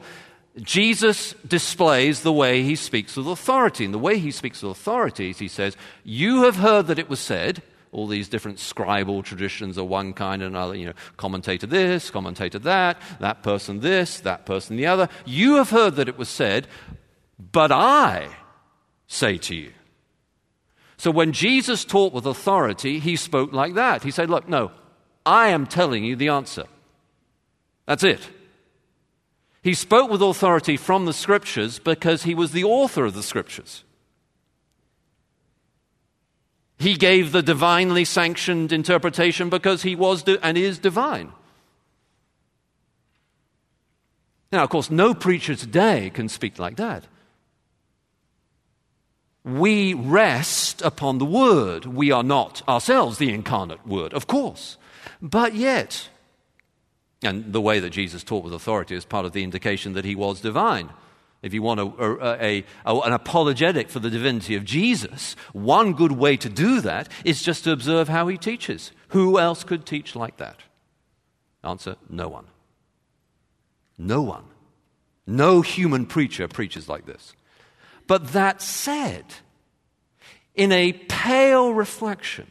Jesus 0.61 1.35
displays 1.47 2.23
the 2.23 2.33
way 2.33 2.63
he 2.63 2.75
speaks 2.75 3.17
with 3.17 3.27
authority. 3.27 3.85
And 3.85 3.93
the 3.93 3.99
way 3.99 4.19
he 4.19 4.31
speaks 4.31 4.63
with 4.63 4.73
authority 4.73 5.31
is 5.31 5.39
he 5.39 5.49
says, 5.49 5.77
You 6.05 6.45
have 6.45 6.57
heard 6.57 6.87
that 6.87 6.99
it 6.99 7.11
was 7.11 7.21
said, 7.21 7.63
all 7.93 8.07
these 8.07 8.29
different 8.29 8.57
scribal 8.57 9.23
traditions 9.23 9.77
of 9.77 9.87
one 9.87 10.15
kind 10.15 10.43
and 10.43 10.57
another, 10.57 10.75
you 10.75 10.87
know, 10.87 10.95
commentator 11.19 11.67
this, 11.67 12.11
commentator 12.11 12.59
that, 12.59 13.01
that 13.21 13.43
person 13.43 13.81
this, 13.81 14.19
that 14.21 14.47
person 14.47 14.77
the 14.77 14.87
other. 14.87 15.09
You 15.27 15.57
have 15.57 15.71
heard 15.71 15.97
that 15.97 16.09
it 16.09 16.17
was 16.17 16.31
said, 16.31 16.67
but 17.39 17.71
I 17.71 18.29
say 19.07 19.37
to 19.39 19.55
you. 19.55 19.73
So 20.97 21.11
when 21.11 21.33
Jesus 21.33 21.85
taught 21.85 22.15
with 22.15 22.27
authority, 22.27 22.99
he 22.99 23.15
spoke 23.17 23.53
like 23.53 23.75
that. 23.75 24.05
He 24.05 24.11
said, 24.11 24.31
Look, 24.31 24.49
no, 24.49 24.71
I 25.27 25.49
am 25.49 25.67
telling 25.67 26.05
you 26.05 26.17
the 26.17 26.29
answer. 26.29 26.65
That's 27.87 28.05
it. 28.05 28.31
He 29.63 29.75
spoke 29.75 30.11
with 30.11 30.23
authority 30.23 30.77
from 30.77 31.05
the 31.05 31.13
scriptures 31.13 31.79
because 31.79 32.23
he 32.23 32.35
was 32.35 32.53
the 32.53 32.65
author 32.65 33.05
of 33.05 33.15
the 33.15 33.23
scriptures. 33.23 33.85
He 36.83 36.95
gave 36.95 37.31
the 37.31 37.45
divinely 37.45 38.05
sanctioned 38.05 38.73
interpretation 38.73 39.49
because 39.49 39.83
he 39.83 39.95
was 39.95 40.25
and 40.25 40.59
is 40.59 40.79
divine. 40.81 41.31
Now, 44.51 44.65
of 44.65 44.71
course, 44.71 44.91
no 44.91 45.15
preacher 45.15 45.55
today 45.55 46.11
can 46.13 46.29
speak 46.29 46.59
like 46.59 46.79
that. 46.79 47.07
We 49.45 49.95
rest 49.95 50.83
upon 50.83 51.19
the 51.19 51.25
Word. 51.25 51.85
We 51.85 52.11
are 52.11 52.25
not 52.25 52.67
ourselves 52.69 53.19
the 53.19 53.33
incarnate 53.33 53.87
Word, 53.87 54.13
of 54.13 54.27
course. 54.27 54.77
But 55.21 55.55
yet, 55.55 56.09
and 57.23 57.53
the 57.53 57.61
way 57.61 57.79
that 57.79 57.91
Jesus 57.91 58.25
taught 58.25 58.43
with 58.43 58.55
authority 58.55 58.97
is 58.97 59.05
part 59.05 59.25
of 59.25 59.31
the 59.31 59.45
indication 59.45 59.93
that 59.93 60.05
he 60.05 60.17
was 60.17 60.41
divine. 60.41 60.91
If 61.43 61.53
you 61.53 61.61
want 61.61 61.81
a, 61.81 61.85
a, 61.85 62.65
a, 62.87 62.99
an 63.01 63.13
apologetic 63.13 63.91
for 63.91 63.99
the 63.99 64.11
divinity 64.11 64.55
of 64.55 64.65
Jesus, 64.65 65.35
one 65.53 65.93
good 65.93 66.13
way 66.13 66.37
to 66.37 66.49
do 66.49 66.81
that 66.83 67.09
is 67.25 67.43
just 67.43 67.65
to 67.65 67.73
observe 67.73 68.09
how 68.09 68.29
he 68.29 68.39
teaches. 68.39 68.93
Who 69.09 69.41
else 69.41 69.65
could 69.65 69.85
teach 69.85 70.15
like 70.15 70.37
that? 70.37 70.61
Answer 71.65 71.97
no 72.09 72.29
one. 72.29 72.47
No 73.99 74.23
one. 74.23 74.45
No 75.27 75.63
human 75.63 76.07
preacher 76.07 76.47
preaches 76.47 76.89
like 76.89 77.07
this. 77.07 77.35
But 78.07 78.33
that 78.33 78.63
said, 78.63 79.25
in 80.55 80.71
a 80.71 80.93
pale 80.93 81.73
reflection, 81.73 82.51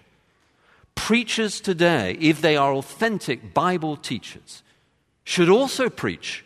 preachers 0.96 1.62
today, 1.62 2.18
if 2.20 2.42
they 2.42 2.58
are 2.58 2.74
authentic 2.74 3.54
Bible 3.54 3.96
teachers, 3.96 4.64
should 5.24 5.50
also 5.50 5.90
preach 5.90 6.46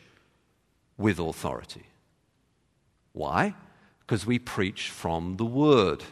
with 0.98 1.20
authority. 1.20 1.84
Why? 3.16 3.56
Because 4.02 4.26
we 4.26 4.40
preach 4.40 4.90
from 4.90 5.38
the 5.38 5.46
Word. 5.46 6.04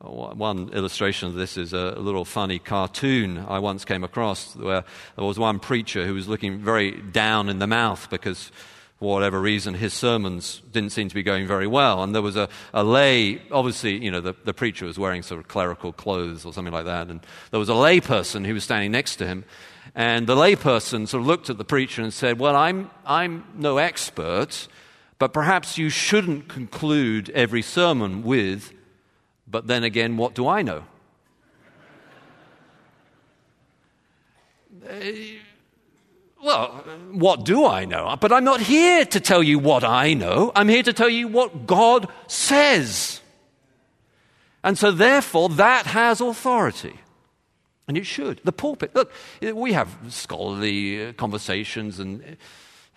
Uh, 0.00 0.08
one 0.08 0.70
illustration 0.70 1.28
of 1.28 1.34
this 1.34 1.58
is 1.58 1.74
a 1.74 1.90
little 1.98 2.24
funny 2.24 2.58
cartoon 2.58 3.44
I 3.46 3.58
once 3.58 3.84
came 3.84 4.04
across 4.04 4.56
where 4.56 4.84
there 5.16 5.24
was 5.24 5.38
one 5.38 5.60
preacher 5.60 6.06
who 6.06 6.14
was 6.14 6.28
looking 6.28 6.60
very 6.60 6.92
down 6.92 7.50
in 7.50 7.58
the 7.58 7.66
mouth 7.66 8.08
because, 8.08 8.50
for 8.98 9.12
whatever 9.12 9.38
reason, 9.38 9.74
his 9.74 9.92
sermons 9.92 10.62
didn't 10.72 10.92
seem 10.92 11.10
to 11.10 11.14
be 11.14 11.22
going 11.22 11.46
very 11.46 11.66
well. 11.66 12.02
And 12.02 12.14
there 12.14 12.22
was 12.22 12.36
a, 12.36 12.48
a 12.72 12.82
lay, 12.82 13.42
obviously, 13.52 14.02
you 14.02 14.10
know, 14.10 14.22
the, 14.22 14.34
the 14.44 14.54
preacher 14.54 14.86
was 14.86 14.98
wearing 14.98 15.22
sort 15.22 15.40
of 15.40 15.48
clerical 15.48 15.92
clothes 15.92 16.46
or 16.46 16.54
something 16.54 16.72
like 16.72 16.86
that. 16.86 17.08
And 17.08 17.20
there 17.50 17.60
was 17.60 17.68
a 17.68 17.74
lay 17.74 18.00
person 18.00 18.46
who 18.46 18.54
was 18.54 18.64
standing 18.64 18.92
next 18.92 19.16
to 19.16 19.26
him. 19.26 19.44
And 19.94 20.26
the 20.26 20.36
lay 20.36 20.56
person 20.56 21.06
sort 21.06 21.20
of 21.20 21.26
looked 21.26 21.50
at 21.50 21.58
the 21.58 21.66
preacher 21.66 22.00
and 22.00 22.14
said, 22.14 22.38
Well, 22.38 22.56
I'm, 22.56 22.90
I'm 23.04 23.44
no 23.54 23.76
expert. 23.76 24.68
But 25.18 25.32
perhaps 25.32 25.78
you 25.78 25.90
shouldn't 25.90 26.48
conclude 26.48 27.30
every 27.30 27.62
sermon 27.62 28.22
with, 28.22 28.72
but 29.46 29.66
then 29.66 29.84
again, 29.84 30.16
what 30.16 30.34
do 30.34 30.48
I 30.48 30.62
know? 30.62 30.84
Uh, 34.88 34.94
well, 36.42 36.84
what 37.12 37.44
do 37.44 37.64
I 37.64 37.86
know? 37.86 38.16
But 38.20 38.32
I'm 38.32 38.44
not 38.44 38.60
here 38.60 39.06
to 39.06 39.20
tell 39.20 39.42
you 39.42 39.58
what 39.58 39.82
I 39.82 40.12
know. 40.12 40.52
I'm 40.54 40.68
here 40.68 40.82
to 40.82 40.92
tell 40.92 41.08
you 41.08 41.26
what 41.26 41.66
God 41.66 42.08
says. 42.26 43.20
And 44.62 44.76
so, 44.76 44.90
therefore, 44.90 45.48
that 45.50 45.86
has 45.86 46.20
authority. 46.20 47.00
And 47.86 47.96
it 47.96 48.04
should. 48.04 48.40
The 48.44 48.52
pulpit. 48.52 48.94
Look, 48.94 49.12
we 49.40 49.72
have 49.72 49.96
scholarly 50.08 51.12
conversations 51.14 51.98
and 51.98 52.36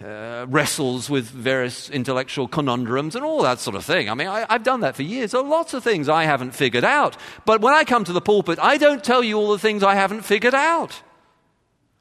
uh, 0.03 0.45
wrestles 0.47 1.09
with 1.09 1.25
various 1.25 1.89
intellectual 1.89 2.47
conundrums 2.47 3.15
and 3.15 3.25
all 3.25 3.41
that 3.41 3.59
sort 3.59 3.75
of 3.75 3.83
thing. 3.83 4.09
I 4.09 4.13
mean, 4.13 4.27
I, 4.27 4.45
have 4.49 4.63
done 4.63 4.81
that 4.81 4.95
for 4.95 5.03
years. 5.03 5.31
There 5.31 5.41
are 5.41 5.47
lots 5.47 5.73
of 5.73 5.83
things 5.83 6.07
I 6.07 6.23
haven't 6.23 6.51
figured 6.51 6.83
out. 6.83 7.17
But 7.45 7.61
when 7.61 7.73
I 7.73 7.83
come 7.83 8.03
to 8.03 8.13
the 8.13 8.21
pulpit, 8.21 8.59
I 8.61 8.77
don't 8.77 9.03
tell 9.03 9.23
you 9.23 9.37
all 9.37 9.51
the 9.51 9.59
things 9.59 9.83
I 9.83 9.95
haven't 9.95 10.21
figured 10.21 10.53
out. 10.53 11.01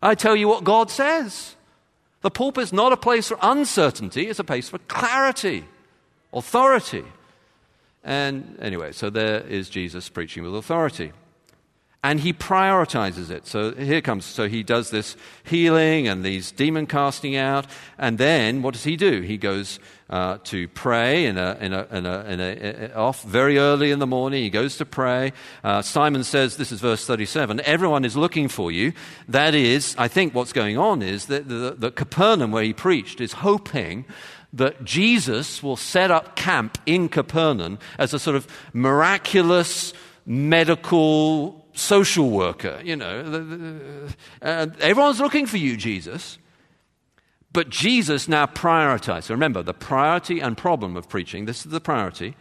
I 0.02 0.14
tell 0.14 0.36
you 0.36 0.46
what 0.46 0.64
God 0.64 0.90
says. 0.90 1.56
The 2.20 2.30
pulpit 2.30 2.64
is 2.64 2.72
not 2.72 2.92
a 2.92 2.96
place 2.96 3.28
for 3.28 3.38
uncertainty, 3.40 4.28
it's 4.28 4.38
a 4.38 4.44
place 4.44 4.68
for 4.68 4.78
clarity, 4.78 5.64
authority. 6.32 7.04
And 8.04 8.58
anyway, 8.60 8.92
so 8.92 9.10
there 9.10 9.40
is 9.40 9.68
Jesus 9.68 10.08
preaching 10.08 10.42
with 10.42 10.54
authority 10.54 11.12
and 12.06 12.20
he 12.20 12.32
prioritizes 12.32 13.30
it. 13.30 13.48
So 13.48 13.72
here 13.72 14.00
comes, 14.00 14.24
so 14.24 14.46
he 14.46 14.62
does 14.62 14.90
this 14.90 15.16
healing 15.42 16.06
and 16.06 16.22
these 16.22 16.52
demon 16.52 16.86
casting 16.86 17.34
out, 17.34 17.66
and 17.98 18.16
then 18.16 18.62
what 18.62 18.74
does 18.74 18.84
he 18.84 18.94
do? 18.94 19.22
He 19.22 19.36
goes 19.36 19.80
uh, 20.08 20.38
to 20.44 20.68
pray 20.68 21.26
in 21.26 21.36
a, 21.36 21.58
in 21.60 21.72
a, 21.72 21.86
in 21.90 22.06
a, 22.06 22.20
in 22.20 22.40
a, 22.40 22.94
off 22.94 23.24
very 23.24 23.58
early 23.58 23.90
in 23.90 23.98
the 23.98 24.06
morning. 24.06 24.44
He 24.44 24.50
goes 24.50 24.76
to 24.76 24.86
pray. 24.86 25.32
Uh, 25.64 25.82
Simon 25.82 26.22
says, 26.22 26.56
this 26.56 26.70
is 26.70 26.80
verse 26.80 27.04
37, 27.04 27.60
everyone 27.62 28.04
is 28.04 28.16
looking 28.16 28.46
for 28.46 28.70
you. 28.70 28.92
That 29.26 29.56
is, 29.56 29.96
I 29.98 30.06
think 30.06 30.32
what's 30.32 30.52
going 30.52 30.78
on 30.78 31.02
is 31.02 31.26
that 31.26 31.48
the, 31.48 31.74
the 31.76 31.90
Capernaum, 31.90 32.52
where 32.52 32.62
he 32.62 32.72
preached, 32.72 33.20
is 33.20 33.32
hoping 33.32 34.04
that 34.52 34.84
Jesus 34.84 35.60
will 35.60 35.76
set 35.76 36.12
up 36.12 36.36
camp 36.36 36.78
in 36.86 37.08
Capernaum 37.08 37.80
as 37.98 38.14
a 38.14 38.20
sort 38.20 38.36
of 38.36 38.46
miraculous 38.72 39.92
medical 40.24 41.65
social 41.76 42.30
worker, 42.30 42.80
you 42.84 42.96
know. 42.96 44.08
Uh, 44.42 44.66
everyone's 44.80 45.20
looking 45.20 45.46
for 45.46 45.58
you, 45.58 45.76
Jesus. 45.76 46.38
But 47.52 47.70
Jesus 47.70 48.28
now 48.28 48.46
prioritized. 48.46 49.24
So 49.24 49.34
remember, 49.34 49.62
the 49.62 49.74
priority 49.74 50.40
and 50.40 50.56
problem 50.56 50.96
of 50.96 51.08
preaching, 51.08 51.46
this 51.46 51.64
is 51.64 51.72
the 51.72 51.80
priority 51.80 52.36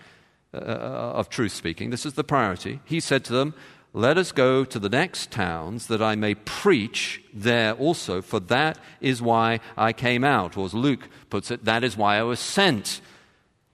uh, 0.53 0.57
uh, 0.57 1.13
of 1.15 1.29
truth 1.29 1.51
speaking, 1.51 1.89
this 1.89 2.05
is 2.05 2.13
the 2.13 2.23
priority. 2.23 2.79
He 2.85 2.99
said 2.99 3.23
to 3.25 3.33
them, 3.33 3.53
Let 3.93 4.17
us 4.17 4.31
go 4.31 4.65
to 4.65 4.79
the 4.79 4.89
next 4.89 5.31
towns 5.31 5.87
that 5.87 6.01
I 6.01 6.15
may 6.15 6.35
preach 6.35 7.23
there 7.33 7.73
also, 7.73 8.21
for 8.21 8.39
that 8.41 8.77
is 8.99 9.21
why 9.21 9.59
I 9.77 9.93
came 9.93 10.23
out. 10.23 10.57
Or 10.57 10.65
as 10.65 10.73
Luke 10.73 11.07
puts 11.29 11.51
it, 11.51 11.63
that 11.65 11.83
is 11.83 11.95
why 11.95 12.17
I 12.17 12.23
was 12.23 12.39
sent. 12.39 12.99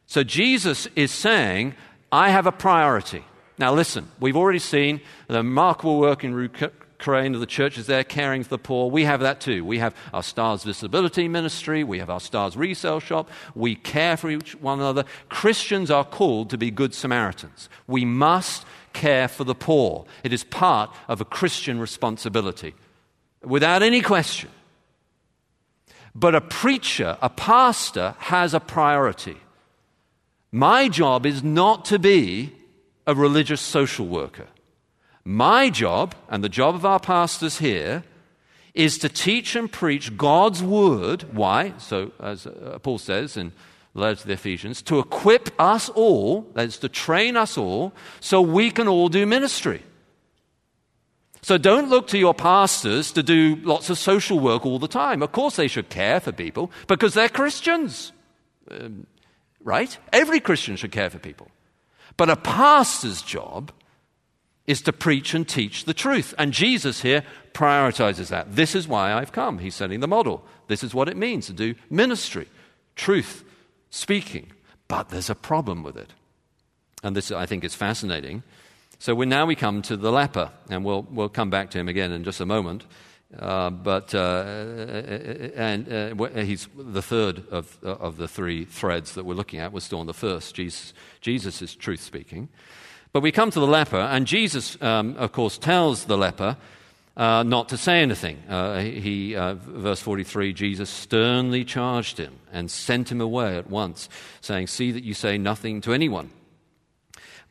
So 0.06 0.24
Jesus 0.24 0.88
is 0.96 1.12
saying, 1.12 1.74
I 2.12 2.30
have 2.30 2.46
a 2.46 2.52
priority. 2.52 3.24
Now, 3.62 3.72
listen, 3.76 4.08
we've 4.20 4.36
already 4.36 4.58
seen 4.58 5.02
the 5.28 5.38
remarkable 5.38 6.00
work 6.00 6.24
in 6.24 6.34
Ukraine 6.34 7.36
of 7.36 7.42
the 7.42 7.46
churches 7.46 7.86
there 7.86 8.04
caring 8.04 8.42
for 8.42 8.50
the 8.50 8.58
poor. 8.58 8.90
We 8.90 9.04
have 9.04 9.20
that 9.20 9.40
too. 9.40 9.64
We 9.64 9.78
have 9.78 9.96
our 10.12 10.24
Stars 10.24 10.64
Visibility 10.64 11.28
Ministry, 11.28 11.84
we 11.84 12.00
have 12.00 12.10
our 12.10 12.20
Stars 12.20 12.58
Resale 12.58 13.00
Shop. 13.00 13.30
We 13.54 13.76
care 13.76 14.18
for 14.18 14.32
each 14.32 14.56
one 14.56 14.80
another. 14.80 15.06
Christians 15.30 15.92
are 15.92 16.04
called 16.04 16.50
to 16.50 16.58
be 16.58 16.72
good 16.72 16.96
Samaritans. 16.96 17.70
We 17.86 18.04
must 18.04 18.66
care 18.94 19.28
for 19.28 19.44
the 19.44 19.54
poor. 19.54 20.06
It 20.24 20.34
is 20.34 20.44
part 20.44 20.90
of 21.08 21.22
a 21.22 21.26
Christian 21.26 21.80
responsibility, 21.80 22.74
without 23.44 23.84
any 23.84 24.02
question. 24.02 24.50
But 26.16 26.34
a 26.34 26.42
preacher, 26.42 27.16
a 27.22 27.30
pastor, 27.30 28.16
has 28.18 28.56
a 28.56 28.60
priority. 28.60 29.38
My 30.52 30.90
job 30.90 31.28
is 31.28 31.44
not 31.44 31.86
to 31.86 32.00
be 32.00 32.56
a 33.12 33.16
religious 33.16 33.62
social 33.62 34.08
worker. 34.08 34.48
My 35.24 35.70
job, 35.70 36.16
and 36.30 36.44
the 36.44 36.50
job 36.50 36.76
of 36.76 36.86
our 36.86 37.00
pastors 37.00 37.60
here, 37.60 38.04
is 38.74 38.98
to 39.00 39.10
teach 39.10 39.56
and 39.56 39.72
preach 39.72 40.18
God's 40.18 40.64
word. 40.64 41.24
Why? 41.34 41.74
So, 41.78 42.12
as 42.20 42.48
uh, 42.48 42.80
Paul 42.82 42.98
says 42.98 43.38
in 43.38 43.52
the 43.94 44.02
letter 44.02 44.22
to 44.22 44.28
the 44.28 44.34
Ephesians, 44.34 44.82
to 44.84 45.00
equip 45.00 45.50
us 45.60 45.90
all, 45.90 46.50
that 46.54 46.68
is, 46.68 46.78
to 46.78 46.90
train 46.90 47.36
us 47.36 47.58
all, 47.58 47.92
so 48.22 48.42
we 48.42 48.72
can 48.72 48.88
all 48.88 49.10
do 49.10 49.26
ministry. 49.26 49.84
So 51.44 51.58
don't 51.58 51.90
look 51.90 52.08
to 52.10 52.20
your 52.20 52.36
pastors 52.36 53.12
to 53.14 53.24
do 53.24 53.58
lots 53.64 53.90
of 53.90 53.98
social 53.98 54.40
work 54.40 54.66
all 54.66 54.80
the 54.80 54.88
time. 54.88 55.24
Of 55.24 55.32
course, 55.32 55.56
they 55.56 55.68
should 55.68 55.90
care 55.90 56.20
for 56.20 56.32
people 56.32 56.72
because 56.88 57.16
they're 57.16 57.30
Christians. 57.30 58.12
Um, 58.70 59.08
right? 59.64 59.98
Every 60.14 60.40
Christian 60.40 60.76
should 60.76 60.92
care 60.92 61.10
for 61.10 61.20
people. 61.20 61.50
But 62.18 62.30
a 62.30 62.36
pastor's 62.36 63.22
job 63.22 63.72
is 64.68 64.82
to 64.84 64.94
preach 64.94 65.34
and 65.34 65.48
teach 65.48 65.86
the 65.86 65.94
truth. 65.94 66.34
And 66.38 66.54
Jesus 66.54 67.02
here 67.02 67.24
prioritizes 67.54 68.30
that. 68.30 68.56
This 68.56 68.76
is 68.76 68.88
why 68.88 69.14
I've 69.14 69.32
come. 69.32 69.60
He's 69.60 69.76
setting 69.76 70.00
the 70.00 70.08
model. 70.08 70.44
This 70.68 70.84
is 70.84 70.94
what 70.94 71.10
it 71.10 71.18
means 71.18 71.48
to 71.48 71.54
do 71.54 71.76
ministry, 71.90 72.48
truth, 72.96 73.44
speaking. 73.90 74.52
But 74.88 75.10
there's 75.10 75.30
a 75.30 75.36
problem 75.36 75.84
with 75.84 75.98
it. 75.98 76.14
And 77.04 77.16
this, 77.16 77.32
I 77.32 77.46
think, 77.46 77.64
is 77.64 77.76
fascinating. 77.76 78.44
So 79.00 79.16
now 79.16 79.46
we 79.46 79.56
come 79.56 79.82
to 79.84 79.98
the 79.98 80.12
leper, 80.12 80.52
and 80.70 80.86
we'll, 80.86 81.08
we'll 81.10 81.30
come 81.30 81.50
back 81.50 81.72
to 81.72 81.80
him 81.80 81.88
again 81.88 82.12
in 82.12 82.24
just 82.24 82.40
a 82.40 82.46
moment. 82.46 82.86
Uh, 83.38 83.70
but 83.70 84.14
uh, 84.14 84.44
and 85.56 85.92
uh, 85.92 86.28
he's 86.42 86.68
the 86.76 87.02
third 87.02 87.44
of, 87.50 87.78
of 87.84 88.18
the 88.18 88.28
three 88.28 88.66
threads 88.66 89.14
that 89.14 89.24
we're 89.24 89.34
looking 89.34 89.60
at. 89.60 89.72
We're 89.72 89.80
still 89.80 90.00
on 90.00 90.08
the 90.08 90.14
first. 90.14 90.54
Jesus, 90.54 90.94
Jesus 91.22 91.62
is 91.62 91.74
truth 91.74 92.02
speaking. 92.02 92.50
But 93.14 93.22
we 93.22 93.32
come 93.32 93.52
to 93.52 93.60
the 93.60 93.68
leper, 93.68 94.00
and 94.00 94.26
Jesus, 94.26 94.82
um, 94.82 95.16
of 95.18 95.32
course, 95.32 95.58
tells 95.58 96.06
the 96.06 96.18
leper 96.18 96.58
uh, 97.18 97.44
not 97.44 97.70
to 97.70 97.78
say 97.78 98.02
anything. 98.02 98.38
Uh, 98.50 98.80
he, 98.80 99.36
uh, 99.36 99.56
verse 99.56 100.02
43, 100.02 100.54
Jesus 100.54 100.90
sternly 100.90 101.66
charged 101.66 102.18
him 102.18 102.40
and 102.52 102.72
sent 102.72 103.12
him 103.12 103.20
away 103.20 103.58
at 103.58 103.70
once, 103.70 104.08
saying, 104.40 104.68
See 104.68 104.92
that 104.92 105.04
you 105.04 105.14
say 105.14 105.38
nothing 105.38 105.82
to 105.82 105.94
anyone. 105.94 106.32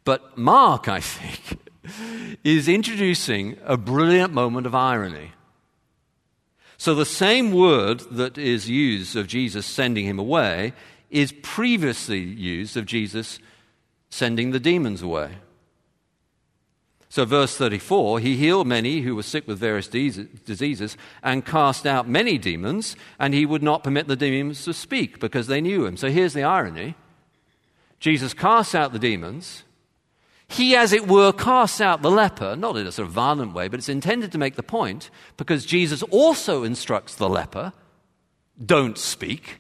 But 0.05 0.39
Mark, 0.39 0.89
I 0.89 1.01
think, 1.01 1.59
is 2.45 2.69
introducing 2.69 3.59
a 3.65 3.77
brilliant 3.77 4.33
moment 4.33 4.67
of 4.67 4.75
irony. 4.75 5.33
So 6.81 6.95
the 6.95 7.05
same 7.05 7.53
word 7.53 8.01
that 8.11 8.39
is 8.39 8.71
used 8.71 9.15
of 9.15 9.27
Jesus 9.27 9.67
sending 9.67 10.07
him 10.07 10.19
away 10.19 10.73
is 11.11 11.31
previously 11.43 12.21
used 12.21 12.75
of 12.75 12.87
Jesus 12.87 13.39
sending 14.09 14.53
the 14.53 14.59
demons 14.59 15.03
away. 15.03 15.33
So, 17.11 17.27
verse 17.27 17.55
34 17.55 18.21
He 18.21 18.39
healed 18.39 18.67
many 18.67 19.03
who 19.03 19.15
were 19.15 19.23
sick 19.23 19.47
with 19.47 19.59
various 19.59 19.89
diseases 19.89 20.97
and 21.23 21.45
cast 21.45 21.87
out 21.87 22.09
many 22.09 22.39
demons, 22.39 22.97
and 23.19 23.35
he 23.35 23.45
would 23.45 23.63
not 23.63 23.85
permit 23.85 24.09
the 24.09 24.17
demons 24.17 24.65
to 24.65 24.73
speak 24.73 25.21
because 25.21 25.49
they 25.49 25.61
knew 25.61 25.85
him. 25.85 25.99
So, 25.99 26.09
here's 26.09 26.33
the 26.33 26.45
irony 26.45 26.95
Jesus 27.99 28.33
casts 28.33 28.75
out 28.75 28.95
the 28.95 28.99
demons. 28.99 29.65
He, 30.51 30.75
as 30.75 30.93
it 30.93 31.07
were, 31.07 31.33
casts 31.33 31.81
out 31.81 32.03
the 32.03 32.11
leper, 32.11 32.57
not 32.57 32.77
in 32.77 32.85
a 32.85 32.91
sort 32.91 33.07
of 33.07 33.15
violent 33.15 33.55
way, 33.55 33.69
but 33.69 33.79
it's 33.79 33.89
intended 33.89 34.33
to 34.33 34.39
make 34.39 34.57
the 34.57 34.65
point 34.65 35.09
because 35.37 35.65
Jesus 35.65 36.03
also 36.05 36.65
instructs 36.65 37.15
the 37.15 37.29
leper 37.29 37.73
don't 38.63 38.99
speak. 38.99 39.59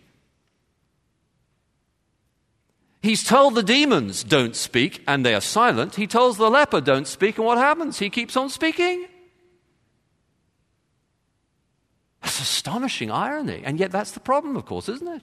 He's 3.03 3.25
told 3.25 3.55
the 3.55 3.63
demons, 3.63 4.23
don't 4.25 4.55
speak, 4.55 5.03
and 5.07 5.25
they 5.25 5.33
are 5.33 5.41
silent. 5.41 5.95
He 5.95 6.07
tells 6.07 6.37
the 6.37 6.51
leper, 6.51 6.83
don't 6.83 7.07
speak, 7.07 7.39
and 7.39 7.47
what 7.47 7.57
happens? 7.57 7.99
He 7.99 8.11
keeps 8.11 8.37
on 8.37 8.51
speaking. 8.51 9.07
That's 12.21 12.41
astonishing 12.41 13.11
irony. 13.11 13.63
And 13.65 13.79
yet, 13.81 13.91
that's 13.91 14.11
the 14.11 14.21
problem, 14.21 14.57
of 14.57 14.67
course, 14.67 14.89
isn't 14.89 15.09
it? 15.09 15.23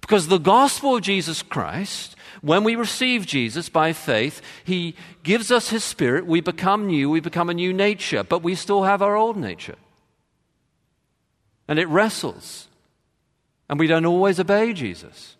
Because 0.00 0.26
the 0.26 0.38
gospel 0.38 0.96
of 0.96 1.02
Jesus 1.02 1.42
Christ, 1.42 2.16
when 2.44 2.62
we 2.62 2.76
receive 2.76 3.24
Jesus 3.24 3.70
by 3.70 3.94
faith, 3.94 4.42
he 4.64 4.94
gives 5.22 5.50
us 5.50 5.70
his 5.70 5.82
spirit, 5.82 6.26
we 6.26 6.42
become 6.42 6.86
new, 6.86 7.08
we 7.08 7.20
become 7.20 7.48
a 7.48 7.54
new 7.54 7.72
nature, 7.72 8.22
but 8.22 8.42
we 8.42 8.54
still 8.54 8.82
have 8.82 9.00
our 9.00 9.16
old 9.16 9.38
nature. 9.38 9.76
And 11.66 11.78
it 11.78 11.88
wrestles. 11.88 12.68
And 13.70 13.80
we 13.80 13.86
don't 13.86 14.04
always 14.04 14.38
obey 14.38 14.74
Jesus. 14.74 15.36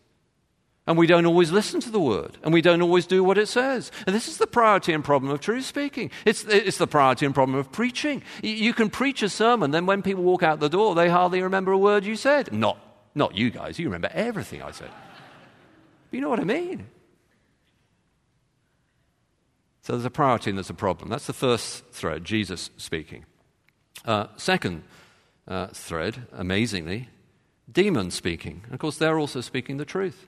And 0.87 0.97
we 0.97 1.07
don't 1.07 1.27
always 1.27 1.53
listen 1.53 1.79
to 1.81 1.91
the 1.91 2.01
word. 2.01 2.39
And 2.43 2.55
we 2.55 2.63
don't 2.63 2.81
always 2.81 3.07
do 3.07 3.23
what 3.23 3.37
it 3.37 3.49
says. 3.49 3.93
And 4.07 4.17
this 4.17 4.27
is 4.27 4.39
the 4.39 4.47
priority 4.47 4.95
and 4.95 5.05
problem 5.05 5.31
of 5.31 5.41
truth 5.41 5.67
speaking. 5.67 6.11
It's, 6.25 6.45
it's 6.45 6.79
the 6.79 6.87
priority 6.87 7.27
and 7.27 7.35
problem 7.35 7.59
of 7.59 7.71
preaching. 7.71 8.23
You 8.43 8.73
can 8.73 8.89
preach 8.89 9.23
a 9.23 9.29
sermon, 9.29 9.73
then 9.73 9.85
when 9.85 10.01
people 10.01 10.23
walk 10.23 10.43
out 10.43 10.59
the 10.59 10.71
door, 10.71 10.95
they 10.95 11.11
hardly 11.11 11.43
remember 11.43 11.73
a 11.73 11.79
word 11.79 12.07
you 12.07 12.17
said. 12.17 12.51
Not, 12.51 12.79
not 13.15 13.35
you 13.35 13.51
guys. 13.51 13.79
You 13.79 13.89
remember 13.89 14.09
everything 14.11 14.63
I 14.63 14.71
said. 14.71 14.91
You 16.11 16.23
know 16.23 16.31
what 16.31 16.41
I 16.41 16.45
mean? 16.45 16.87
So 19.85 19.93
there's 19.93 20.07
a 20.07 20.11
priority 20.11 20.49
and 20.49 20.57
there's 20.57 20.71
a 20.71 20.75
problem. 20.75 21.11
That's 21.11 21.27
the 21.27 21.35
first 21.35 21.85
thread, 21.93 22.25
Jesus 22.25 22.71
speaking. 22.79 23.27
Uh, 24.07 24.29
second 24.39 24.83
uh, 25.47 25.67
thread, 25.75 26.27
amazingly, 26.33 27.11
demons 27.71 28.15
speaking. 28.15 28.65
Of 28.71 28.79
course, 28.79 28.97
they're 28.97 29.19
also 29.19 29.43
speaking 29.43 29.77
the 29.77 29.85
truth. 29.85 30.27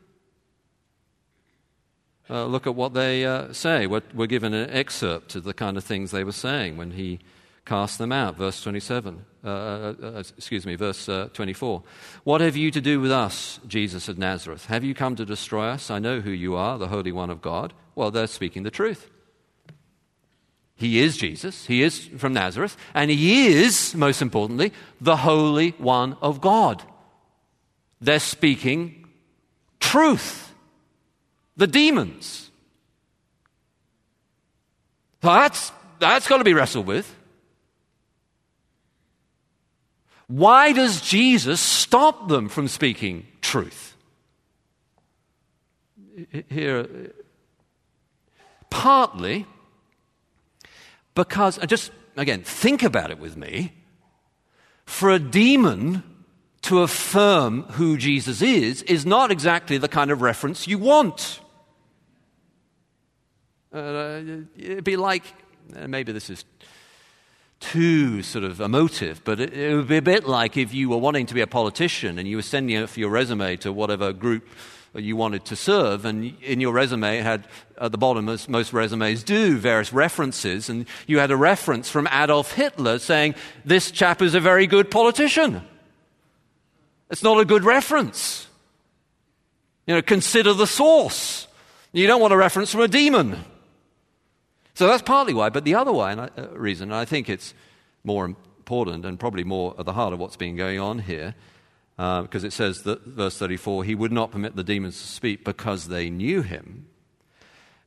Uh, 2.28 2.44
look 2.44 2.66
at 2.66 2.74
what 2.74 2.92
they 2.92 3.24
uh, 3.24 3.50
say. 3.54 3.86
We're, 3.86 4.02
we're, 4.12 4.26
given 4.26 4.52
an 4.52 4.68
excerpt 4.68 5.34
of 5.36 5.44
the 5.44 5.54
kind 5.54 5.78
of 5.78 5.84
things 5.84 6.10
they 6.10 6.22
were 6.22 6.32
saying 6.32 6.76
when 6.76 6.90
he 6.90 7.20
cast 7.64 7.96
them 7.96 8.12
out. 8.12 8.36
Verse 8.36 8.62
27. 8.62 9.24
Uh, 9.42 9.48
uh, 9.48 10.22
excuse 10.36 10.66
me, 10.66 10.74
verse 10.74 11.08
uh, 11.08 11.30
24. 11.32 11.82
What 12.24 12.42
have 12.42 12.58
you 12.58 12.70
to 12.72 12.82
do 12.82 13.00
with 13.00 13.10
us, 13.10 13.58
Jesus 13.66 14.06
of 14.06 14.18
Nazareth? 14.18 14.66
Have 14.66 14.84
you 14.84 14.92
come 14.92 15.16
to 15.16 15.24
destroy 15.24 15.68
us? 15.68 15.90
I 15.90 15.98
know 15.98 16.20
who 16.20 16.30
you 16.30 16.56
are, 16.56 16.76
the 16.76 16.88
Holy 16.88 17.10
One 17.10 17.30
of 17.30 17.40
God. 17.40 17.72
Well, 17.94 18.10
they're 18.10 18.26
speaking 18.26 18.62
the 18.62 18.70
truth. 18.70 19.10
He 20.76 21.00
is 21.00 21.16
Jesus. 21.16 21.66
He 21.66 21.82
is 21.82 21.98
from 22.18 22.34
Nazareth. 22.34 22.76
And 22.94 23.10
he 23.10 23.48
is, 23.48 23.94
most 23.94 24.20
importantly, 24.20 24.72
the 25.00 25.16
Holy 25.16 25.70
One 25.78 26.16
of 26.20 26.40
God. 26.40 26.82
They're 28.00 28.20
speaking 28.20 29.06
truth 29.80 30.46
the 31.56 31.66
demons. 31.66 32.50
So 35.22 35.32
that's, 35.32 35.72
that's 35.98 36.28
got 36.28 36.38
to 36.38 36.44
be 36.44 36.54
wrestled 36.54 36.86
with. 36.86 37.12
Why 40.28 40.72
does 40.72 41.00
Jesus 41.00 41.60
stop 41.60 42.28
them 42.28 42.48
from 42.48 42.68
speaking 42.68 43.26
truth? 43.40 43.96
Here, 46.48 47.12
partly 48.70 49.46
because, 51.16 51.58
just 51.66 51.90
again, 52.16 52.42
think 52.44 52.84
about 52.84 53.10
it 53.10 53.18
with 53.18 53.36
me. 53.36 53.72
For 54.84 55.10
a 55.10 55.18
demon 55.18 56.04
to 56.62 56.82
affirm 56.82 57.62
who 57.62 57.96
Jesus 57.96 58.42
is, 58.42 58.82
is 58.82 59.04
not 59.04 59.32
exactly 59.32 59.78
the 59.78 59.88
kind 59.88 60.12
of 60.12 60.22
reference 60.22 60.68
you 60.68 60.78
want. 60.78 61.40
Uh, 63.72 64.20
it'd 64.56 64.84
be 64.84 64.96
like, 64.96 65.24
uh, 65.74 65.88
maybe 65.88 66.12
this 66.12 66.30
is 66.30 66.44
too 67.60 68.22
sort 68.22 68.44
of 68.44 68.60
emotive, 68.60 69.22
but 69.24 69.40
it, 69.40 69.52
it, 69.52 69.74
would 69.74 69.88
be 69.88 69.96
a 69.96 70.02
bit 70.02 70.26
like 70.26 70.56
if 70.56 70.74
you 70.74 70.90
were 70.90 70.98
wanting 70.98 71.26
to 71.26 71.34
be 71.34 71.40
a 71.40 71.46
politician 71.46 72.18
and 72.18 72.28
you 72.28 72.36
were 72.36 72.42
sending 72.42 72.86
for 72.86 73.00
your 73.00 73.10
resume 73.10 73.56
to 73.56 73.72
whatever 73.72 74.12
group 74.12 74.46
you 75.02 75.16
wanted 75.16 75.44
to 75.46 75.56
serve, 75.56 76.04
and 76.04 76.36
in 76.42 76.60
your 76.60 76.72
resume 76.72 77.18
it 77.18 77.22
had 77.22 77.46
at 77.80 77.92
the 77.92 77.98
bottom, 77.98 78.28
as 78.28 78.48
most 78.48 78.72
resumes 78.72 79.22
do, 79.22 79.58
various 79.58 79.92
references, 79.92 80.68
and 80.68 80.86
you 81.06 81.18
had 81.18 81.30
a 81.30 81.36
reference 81.36 81.88
from 81.88 82.06
Adolf 82.08 82.52
Hitler 82.52 82.98
saying, 82.98 83.34
This 83.64 83.90
chap 83.90 84.22
is 84.22 84.34
a 84.34 84.40
very 84.40 84.66
good 84.66 84.90
politician. 84.90 85.62
It's 87.10 87.22
not 87.22 87.38
a 87.38 87.44
good 87.44 87.64
reference. 87.64 88.46
You 89.86 89.94
know, 89.94 90.02
consider 90.02 90.52
the 90.52 90.66
source. 90.66 91.46
You 91.92 92.06
don't 92.06 92.20
want 92.20 92.32
a 92.32 92.36
reference 92.36 92.72
from 92.72 92.80
a 92.80 92.88
demon. 92.88 93.44
So 94.74 94.86
that's 94.86 95.02
partly 95.02 95.32
why. 95.32 95.48
But 95.48 95.64
the 95.64 95.74
other 95.76 95.92
way, 95.92 96.12
and 96.12 96.20
I, 96.22 96.30
uh, 96.36 96.48
reason, 96.50 96.90
and 96.90 96.96
I 96.96 97.04
think 97.04 97.30
it's 97.30 97.54
more 98.04 98.24
important 98.24 99.04
and 99.04 99.18
probably 99.18 99.44
more 99.44 99.74
at 99.78 99.86
the 99.86 99.92
heart 99.92 100.12
of 100.12 100.18
what's 100.18 100.36
been 100.36 100.56
going 100.56 100.78
on 100.78 100.98
here, 100.98 101.34
uh, 101.98 102.22
because 102.22 102.44
it 102.44 102.52
says 102.52 102.82
that, 102.82 103.02
verse 103.04 103.38
34, 103.38 103.84
he 103.84 103.94
would 103.94 104.12
not 104.12 104.30
permit 104.30 104.56
the 104.56 104.64
demons 104.64 105.00
to 105.00 105.06
speak 105.06 105.44
because 105.44 105.88
they 105.88 106.10
knew 106.10 106.42
him, 106.42 106.86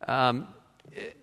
um, 0.07 0.47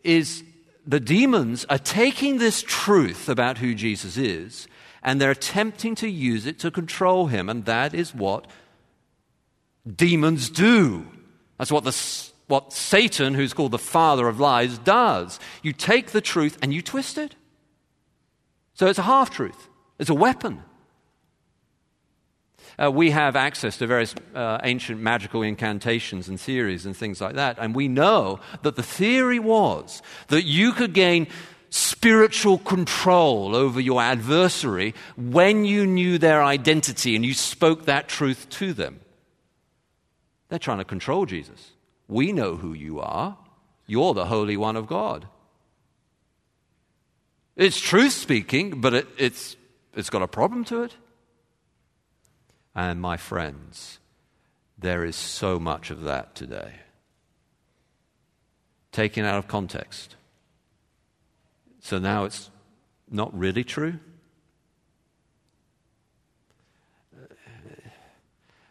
is 0.04 0.44
the 0.86 1.00
demons 1.00 1.64
are 1.68 1.78
taking 1.78 2.38
this 2.38 2.62
truth 2.62 3.28
about 3.28 3.58
who 3.58 3.74
Jesus 3.74 4.16
is 4.16 4.68
and 5.02 5.20
they're 5.20 5.30
attempting 5.30 5.94
to 5.96 6.08
use 6.08 6.46
it 6.46 6.58
to 6.58 6.70
control 6.70 7.26
him. 7.26 7.48
And 7.48 7.64
that 7.64 7.94
is 7.94 8.14
what 8.14 8.46
demons 9.94 10.50
do. 10.50 11.06
That's 11.58 11.72
what 11.72 11.84
the 11.84 11.96
what 12.48 12.72
Satan, 12.72 13.34
who's 13.34 13.54
called 13.54 13.72
the 13.72 13.78
father 13.78 14.28
of 14.28 14.38
lies, 14.38 14.78
does. 14.78 15.40
You 15.62 15.72
take 15.72 16.10
the 16.10 16.20
truth 16.20 16.58
and 16.62 16.72
you 16.72 16.80
twist 16.80 17.18
it. 17.18 17.34
So 18.74 18.86
it's 18.86 18.98
a 18.98 19.02
half 19.02 19.30
truth, 19.30 19.68
it's 19.98 20.10
a 20.10 20.14
weapon. 20.14 20.62
Uh, 22.78 22.90
we 22.90 23.10
have 23.10 23.36
access 23.36 23.78
to 23.78 23.86
various 23.86 24.14
uh, 24.34 24.58
ancient 24.62 25.00
magical 25.00 25.42
incantations 25.42 26.28
and 26.28 26.38
theories 26.38 26.84
and 26.84 26.96
things 26.96 27.20
like 27.20 27.34
that. 27.34 27.56
And 27.58 27.74
we 27.74 27.88
know 27.88 28.40
that 28.62 28.76
the 28.76 28.82
theory 28.82 29.38
was 29.38 30.02
that 30.28 30.44
you 30.44 30.72
could 30.72 30.92
gain 30.92 31.26
spiritual 31.70 32.58
control 32.58 33.56
over 33.56 33.80
your 33.80 34.00
adversary 34.00 34.94
when 35.16 35.64
you 35.64 35.86
knew 35.86 36.18
their 36.18 36.42
identity 36.42 37.16
and 37.16 37.24
you 37.24 37.34
spoke 37.34 37.86
that 37.86 38.08
truth 38.08 38.48
to 38.50 38.72
them. 38.72 39.00
They're 40.48 40.58
trying 40.58 40.78
to 40.78 40.84
control 40.84 41.26
Jesus. 41.26 41.72
We 42.08 42.32
know 42.32 42.56
who 42.56 42.72
you 42.72 43.00
are. 43.00 43.36
You're 43.86 44.14
the 44.14 44.26
Holy 44.26 44.56
One 44.56 44.76
of 44.76 44.86
God. 44.86 45.26
It's 47.56 47.80
truth 47.80 48.12
speaking, 48.12 48.80
but 48.80 48.92
it, 48.92 49.08
it's, 49.16 49.56
it's 49.94 50.10
got 50.10 50.22
a 50.22 50.28
problem 50.28 50.64
to 50.66 50.82
it. 50.82 50.94
And 52.76 53.00
my 53.00 53.16
friends, 53.16 54.00
there 54.78 55.02
is 55.02 55.16
so 55.16 55.58
much 55.58 55.90
of 55.90 56.02
that 56.02 56.34
today. 56.34 56.74
Taken 58.92 59.24
out 59.24 59.38
of 59.38 59.48
context. 59.48 60.14
So 61.80 61.98
now 61.98 62.24
it's 62.24 62.50
not 63.10 63.36
really 63.36 63.64
true. 63.64 63.98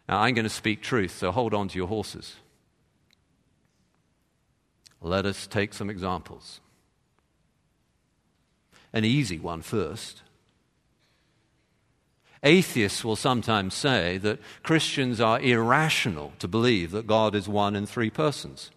Now 0.08 0.20
I'm 0.20 0.34
going 0.34 0.44
to 0.44 0.50
speak 0.50 0.82
truth, 0.82 1.18
so 1.18 1.32
hold 1.32 1.52
on 1.52 1.66
to 1.66 1.76
your 1.76 1.88
horses. 1.88 2.36
Let 5.00 5.26
us 5.26 5.48
take 5.48 5.74
some 5.74 5.90
examples. 5.90 6.60
An 8.92 9.04
easy 9.04 9.40
one 9.40 9.62
first. 9.62 10.22
Atheists 12.42 13.04
will 13.04 13.16
sometimes 13.16 13.74
say 13.74 14.18
that 14.18 14.40
Christians 14.62 15.20
are 15.20 15.40
irrational 15.40 16.32
to 16.38 16.48
believe 16.48 16.90
that 16.90 17.06
God 17.06 17.34
is 17.34 17.48
one 17.48 17.74
in 17.74 17.86
three 17.86 18.10
persons. 18.10 18.70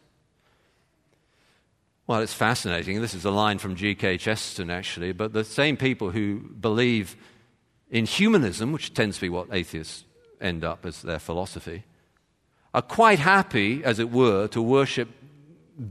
Well, 2.08 2.22
it's 2.22 2.34
fascinating. 2.34 3.02
This 3.02 3.13
is 3.13 3.26
a 3.26 3.32
line 3.32 3.60
from 3.60 3.76
G.K. 3.76 4.17
Chesterton, 4.17 4.72
actually, 4.72 5.12
but 5.12 5.34
the 5.34 5.43
same 5.43 5.78
people 5.78 6.10
who 6.10 6.39
believe 6.39 7.15
in 7.91 8.06
humanism, 8.06 8.72
which 8.72 8.93
tends 8.93 9.17
to 9.17 9.22
be 9.22 9.30
what 9.30 9.48
atheists 9.52 10.06
end 10.41 10.63
up 10.63 10.86
as 10.86 11.02
their 11.04 11.19
philosophy, 11.19 11.84
are 12.74 12.82
quite 12.82 13.19
happy, 13.19 13.84
as 13.84 14.00
it 14.00 14.10
were, 14.10 14.48
to 14.48 14.62
worship 14.62 15.10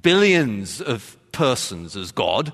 billions 0.02 0.80
of 0.80 1.16
persons 1.30 1.96
as 1.96 2.12
God, 2.12 2.52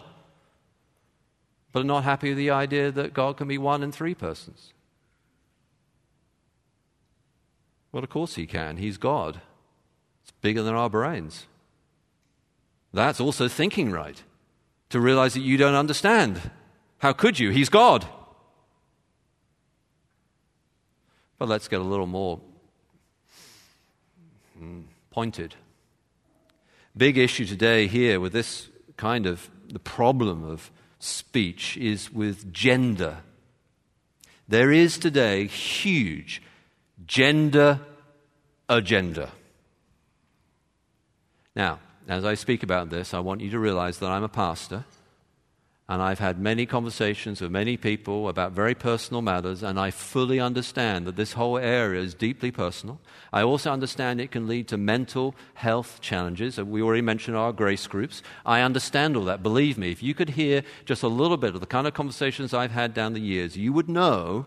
but 1.73 1.81
are 1.81 1.85
not 1.85 2.05
happy 2.05 2.31
with 2.31 2.39
the 2.39 2.51
idea 2.51 2.91
that 2.91 3.15
God 3.15 3.37
can 3.37 3.49
be 3.49 3.59
one 3.59 3.83
in 3.83 3.93
three 3.93 4.15
persons. 4.15 4.73
Well, 7.95 8.03
of 8.03 8.11
course 8.11 8.35
he 8.35 8.45
can. 8.45 8.79
He's 8.79 8.97
God. 8.97 9.41
It's 10.25 10.33
bigger 10.41 10.65
than 10.65 10.75
our 10.75 10.91
brains. 10.91 11.47
That's 12.93 13.21
also 13.21 13.47
thinking 13.47 13.93
right. 13.93 14.21
To 14.91 14.99
realize 14.99 15.35
that 15.35 15.43
you 15.43 15.57
don't 15.57 15.77
understand. 15.77 16.51
How 16.99 17.13
could 17.13 17.39
you? 17.39 17.51
He's 17.51 17.69
God. 17.69 18.05
But 21.39 21.47
let's 21.47 21.69
get 21.69 21.81
a 21.81 21.85
little 21.85 22.09
more 22.09 22.41
hmm, 24.59 24.81
pointed 25.13 25.55
big 26.97 27.17
issue 27.17 27.45
today 27.45 27.87
here 27.87 28.19
with 28.19 28.33
this 28.33 28.71
kind 28.97 29.25
of 29.27 29.51
the 29.69 29.79
problem 29.79 30.43
of 30.43 30.73
speech 30.99 31.77
is 31.77 32.13
with 32.13 32.53
gender. 32.53 33.19
There 34.49 34.73
is 34.73 34.99
today 34.99 35.47
huge 35.47 36.43
gender 37.07 37.81
agenda. 38.69 39.31
Now, 41.55 41.79
as 42.09 42.25
I 42.25 42.35
speak 42.35 42.63
about 42.63 42.91
this, 42.91 43.15
I 43.15 43.21
want 43.21 43.41
you 43.41 43.51
to 43.51 43.59
realize 43.59 43.99
that 43.99 44.11
I'm 44.11 44.25
a 44.25 44.29
pastor. 44.29 44.85
And 45.87 46.01
I've 46.01 46.19
had 46.19 46.39
many 46.39 46.65
conversations 46.65 47.43
with 47.43 47.51
many 47.51 47.77
people 47.77 48.31
about 48.31 48.53
very 48.53 48.75
personal 48.75 49.21
matters, 49.21 49.63
and 49.63 49.79
I 49.79 49.91
fully 49.91 50.41
understand 50.41 51.07
that 51.07 51.17
this 51.17 51.35
whole 51.35 51.59
area 51.59 52.01
is 52.01 52.15
deeply 52.15 52.51
personal. 52.51 53.01
I 53.35 53.43
also 53.43 53.71
understand 53.71 54.19
it 54.19 54.31
can 54.31 54.49
lead 54.49 54.67
to 54.69 54.79
mental 54.79 55.35
health 55.53 56.01
challenges. 56.01 56.59
We 56.59 56.81
already 56.81 57.03
mentioned 57.03 57.37
our 57.37 57.53
grace 57.53 57.87
groups. 57.87 58.23
I 58.47 58.63
understand 58.63 59.15
all 59.15 59.27
that. 59.27 59.43
Believe 59.43 59.77
me, 59.77 59.91
if 59.91 60.03
you 60.03 60.15
could 60.15 60.31
hear 60.31 60.63
just 60.87 61.03
a 61.03 61.09
little 61.09 61.37
bit 61.37 61.55
of 61.55 61.61
the 61.61 61.67
kind 61.67 61.87
of 61.87 61.93
conversations 61.93 62.55
I've 62.55 62.71
had 62.71 62.95
down 62.95 63.13
the 63.13 63.21
years, 63.21 63.55
you 63.55 63.75
would 63.75 63.91
know 63.91 64.47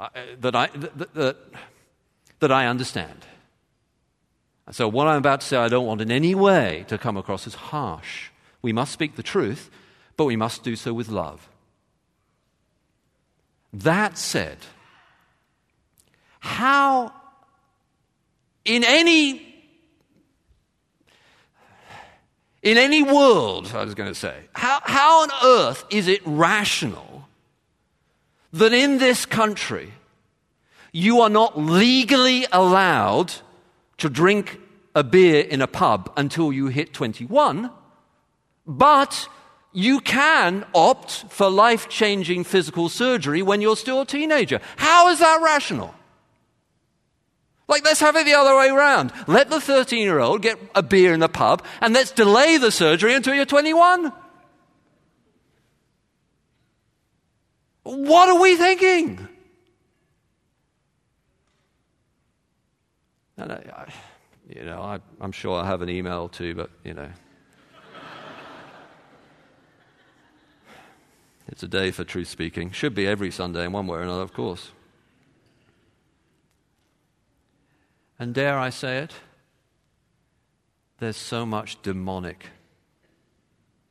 Uh, 0.00 0.08
that 0.40 0.56
I, 0.56 0.68
that, 0.68 1.14
that, 1.14 1.36
that 2.38 2.50
I 2.50 2.66
understand. 2.66 3.26
So, 4.70 4.88
what 4.88 5.06
I'm 5.06 5.18
about 5.18 5.42
to 5.42 5.46
say, 5.46 5.58
I 5.58 5.68
don't 5.68 5.84
want 5.84 6.00
in 6.00 6.10
any 6.10 6.34
way 6.34 6.86
to 6.88 6.96
come 6.96 7.18
across 7.18 7.46
as 7.46 7.54
harsh. 7.54 8.30
We 8.62 8.72
must 8.72 8.92
speak 8.92 9.16
the 9.16 9.22
truth, 9.22 9.68
but 10.16 10.24
we 10.24 10.36
must 10.36 10.64
do 10.64 10.74
so 10.74 10.94
with 10.94 11.10
love. 11.10 11.50
That 13.74 14.16
said, 14.16 14.56
how 16.38 17.12
in 18.64 18.84
any 18.84 19.50
in 22.62 22.78
any 22.78 23.02
world, 23.02 23.72
I 23.74 23.84
was 23.84 23.94
going 23.94 24.10
to 24.10 24.14
say, 24.14 24.34
how, 24.54 24.80
how 24.82 25.22
on 25.22 25.28
earth 25.44 25.84
is 25.90 26.08
it 26.08 26.22
rational 26.24 27.09
that 28.52 28.72
in 28.72 28.98
this 28.98 29.26
country 29.26 29.92
you 30.92 31.20
are 31.20 31.30
not 31.30 31.58
legally 31.58 32.46
allowed 32.52 33.32
to 33.98 34.08
drink 34.08 34.60
a 34.94 35.04
beer 35.04 35.40
in 35.40 35.62
a 35.62 35.66
pub 35.66 36.12
until 36.16 36.52
you 36.52 36.66
hit 36.66 36.92
21? 36.92 37.70
But 38.66 39.28
you 39.72 40.00
can 40.00 40.64
opt 40.74 41.24
for 41.28 41.48
life 41.48 41.88
changing 41.88 42.44
physical 42.44 42.88
surgery 42.88 43.42
when 43.42 43.60
you're 43.60 43.76
still 43.76 44.00
a 44.00 44.06
teenager. 44.06 44.60
How 44.76 45.08
is 45.10 45.20
that 45.20 45.40
rational? 45.42 45.94
Like, 47.68 47.84
let's 47.84 48.00
have 48.00 48.16
it 48.16 48.24
the 48.26 48.34
other 48.34 48.56
way 48.56 48.68
around. 48.68 49.12
Let 49.28 49.48
the 49.48 49.60
13 49.60 50.00
year 50.00 50.18
old 50.18 50.42
get 50.42 50.58
a 50.74 50.82
beer 50.82 51.14
in 51.14 51.20
the 51.20 51.28
pub, 51.28 51.64
and 51.80 51.94
let's 51.94 52.10
delay 52.10 52.56
the 52.56 52.72
surgery 52.72 53.14
until 53.14 53.34
you're 53.34 53.44
21. 53.44 54.12
What 57.82 58.28
are 58.28 58.40
we 58.40 58.56
thinking? 58.56 59.28
And 63.36 63.52
I, 63.52 63.56
I, 63.56 63.92
you 64.48 64.64
know, 64.64 64.82
I, 64.82 64.98
I'm 65.20 65.32
sure 65.32 65.60
I 65.60 65.66
have 65.66 65.80
an 65.80 65.88
email 65.88 66.28
too, 66.28 66.54
but, 66.54 66.70
you 66.84 66.94
know. 66.94 67.08
It's 71.48 71.64
a 71.64 71.68
day 71.68 71.90
for 71.90 72.04
truth 72.04 72.28
speaking. 72.28 72.70
Should 72.70 72.94
be 72.94 73.06
every 73.06 73.30
Sunday 73.32 73.64
in 73.64 73.72
one 73.72 73.86
way 73.86 73.98
or 73.98 74.02
another, 74.02 74.22
of 74.22 74.32
course. 74.32 74.70
And 78.20 78.34
dare 78.34 78.58
I 78.58 78.70
say 78.70 78.98
it? 78.98 79.14
There's 80.98 81.16
so 81.16 81.44
much 81.46 81.80
demonic 81.82 82.50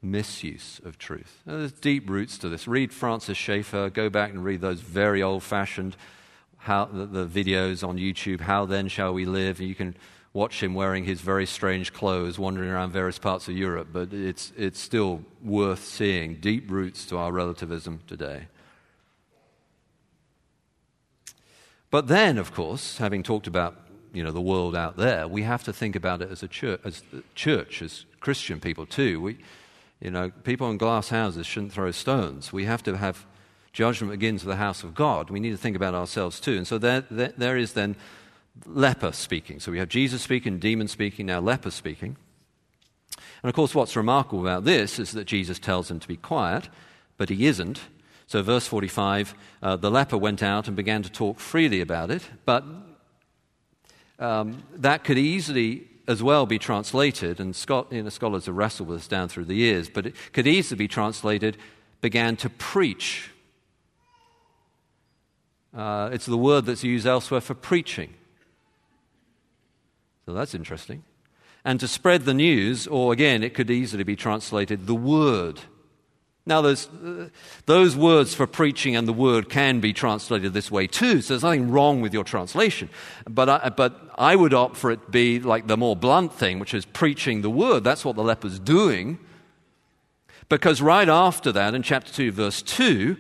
misuse 0.02 0.80
of 0.86 0.98
truth. 0.98 1.42
Now, 1.46 1.58
there's 1.58 1.72
deep 1.72 2.10
roots 2.10 2.38
to 2.40 2.50
this. 2.50 2.68
Read 2.68 2.94
Francis 2.94 3.38
Schaeffer, 3.38 3.90
go 3.90 4.10
back 4.10 4.32
and 4.32 4.44
read 4.44 4.62
those 4.62 4.80
very 4.80 5.22
old 5.22 5.44
fashioned 5.44 5.96
the, 6.68 7.08
the, 7.12 7.26
videos 7.26 7.88
on 7.88 7.98
YouTube, 7.98 8.42
How 8.42 8.66
Then 8.66 8.88
Shall 8.88 9.14
We 9.14 9.26
Live? 9.26 9.60
You 9.60 9.76
can 9.76 9.96
watch 10.34 10.62
him 10.62 10.74
wearing 10.74 11.04
his 11.04 11.22
very 11.22 11.46
strange 11.46 11.94
clothes, 11.94 12.38
wandering 12.38 12.70
around 12.70 12.92
various 12.92 13.18
parts 13.18 13.48
of 13.48 13.58
Europe, 13.58 13.88
but 13.92 14.14
it's, 14.14 14.54
it's 14.56 14.80
still 14.80 15.24
worth 15.44 15.84
seeing. 15.84 16.36
Deep 16.36 16.70
roots 16.70 17.06
to 17.06 17.18
our 17.18 17.32
relativism 17.32 18.02
today. 18.08 18.48
But 21.90 22.08
then, 22.08 22.38
of 22.38 22.54
course, 22.54 22.98
having 22.98 23.24
talked 23.24 23.48
about 23.48 23.76
you 24.14 24.24
know, 24.24 24.32
the 24.32 24.42
world 24.42 24.76
out 24.76 24.98
there, 24.98 25.28
we 25.28 25.42
have 25.44 25.64
to 25.64 25.74
think 25.74 25.96
about 25.96 26.22
it 26.22 26.30
as 26.30 26.44
a 26.44 26.48
church, 26.48 26.82
as, 26.84 27.02
church, 27.34 27.82
as 27.82 28.06
Christian 28.20 28.60
people 28.60 28.86
too. 28.86 29.20
We, 29.22 29.38
you 30.02 30.12
know, 30.12 30.32
people 30.44 30.70
in 30.70 30.78
glass 30.78 31.10
houses 31.10 31.46
shouldn't 31.46 31.74
throw 31.74 31.92
stones. 31.92 32.54
We 32.54 32.66
have 32.66 32.84
to 32.84 32.98
have 32.98 33.26
judgment 33.74 34.12
with 34.12 34.44
the 34.44 34.56
house 34.56 34.84
of 34.84 34.96
God. 34.96 35.30
We 35.30 35.40
need 35.40 35.52
to 35.52 35.58
think 35.58 35.76
about 35.76 35.94
ourselves 35.94 36.40
too. 36.40 36.58
And 36.58 36.68
so 36.68 36.78
there, 36.78 37.02
there, 37.12 37.34
there 37.38 37.58
is 37.58 37.74
then 37.74 37.96
leper 38.66 39.12
speaking. 39.12 39.60
So 39.60 39.72
we 39.72 39.80
have 39.80 39.90
Jesus 39.90 40.22
speaking, 40.22 40.60
demon 40.60 40.88
speaking, 40.88 41.26
now 41.26 41.40
leper 41.40 41.72
speaking. 41.72 42.16
And 43.44 43.50
of 43.50 43.56
course, 43.56 43.76
what's 43.76 43.96
remarkable 43.96 44.42
about 44.42 44.66
this 44.66 45.00
is 45.00 45.12
that 45.12 45.26
Jesus 45.26 45.60
tells 45.60 45.90
him 45.90 46.00
to 46.00 46.08
be 46.08 46.18
quiet, 46.18 46.70
but 47.18 47.30
he 47.30 47.46
isn't. 47.46 47.82
So, 48.28 48.44
verse 48.44 48.68
45 48.68 49.34
uh, 49.64 49.76
the 49.76 49.90
leper 49.90 50.18
went 50.18 50.44
out 50.44 50.68
and 50.68 50.76
began 50.76 51.04
to 51.04 51.10
talk 51.10 51.40
freely 51.40 51.82
about 51.82 52.12
it, 52.12 52.22
but 52.46 52.64
um, 54.20 54.64
that 54.76 55.04
could 55.04 55.18
easily 55.18 55.88
as 56.10 56.24
well 56.24 56.48
be 56.48 56.58
translated, 56.58 57.40
and 57.40 57.56
you 57.92 58.02
know, 58.02 58.10
scholars 58.10 58.48
have 58.48 58.56
wrestled 58.56 58.90
with 58.90 58.98
this 58.98 59.08
down 59.08 59.30
through 59.30 59.46
the 59.46 59.54
years, 59.54 59.90
but 59.90 60.08
it 60.08 60.16
could 60.34 60.48
easily 60.48 60.76
be 60.76 60.88
translated 60.88 61.56
began 62.02 62.36
to 62.38 62.50
preach. 62.50 63.30
Uh, 65.72 66.10
it's 66.12 66.26
the 66.26 66.36
word 66.36 66.66
that's 66.66 66.84
used 66.84 67.06
elsewhere 67.06 67.42
for 67.42 67.54
preaching. 67.54 68.16
So 70.26 70.34
that's 70.34 70.56
interesting. 70.56 71.04
And 71.64 71.80
to 71.80 71.88
spread 71.88 72.26
the 72.26 72.34
news, 72.34 72.88
or 72.88 73.14
again, 73.14 73.44
it 73.44 73.54
could 73.54 73.70
easily 73.70 74.04
be 74.04 74.16
translated 74.16 74.88
the 74.88 74.96
word. 74.96 75.60
Now, 76.50 76.66
uh, 76.66 76.76
those 77.68 77.96
words 77.96 78.34
for 78.34 78.48
preaching 78.48 78.96
and 78.96 79.08
the 79.08 79.14
word 79.14 79.50
can 79.50 79.80
be 79.80 79.94
translated 79.94 80.52
this 80.52 80.72
way 80.72 80.88
too, 80.88 81.22
so 81.22 81.34
there's 81.34 81.44
nothing 81.44 81.70
wrong 81.70 82.02
with 82.02 82.12
your 82.12 82.24
translation. 82.24 82.90
But 83.30 83.50
I, 83.50 83.70
but 83.70 84.02
I 84.18 84.36
would 84.36 84.56
opt 84.56 84.76
for 84.76 84.90
it 84.90 85.06
to 85.06 85.12
be 85.12 85.40
like 85.40 85.68
the 85.68 85.78
more 85.78 85.96
blunt 85.96 86.34
thing, 86.34 86.58
which 86.58 86.74
is 86.74 86.86
preaching 86.86 87.44
the 87.44 87.52
word. 87.52 87.84
That's 87.84 88.04
what 88.04 88.16
the 88.16 88.24
leper's 88.24 88.58
doing. 88.58 89.20
Because 90.50 90.82
right 90.82 91.08
after 91.08 91.52
that, 91.52 91.76
in 91.76 91.84
chapter 91.84 92.12
2, 92.12 92.32
verse 92.32 92.64
2, 92.64 93.16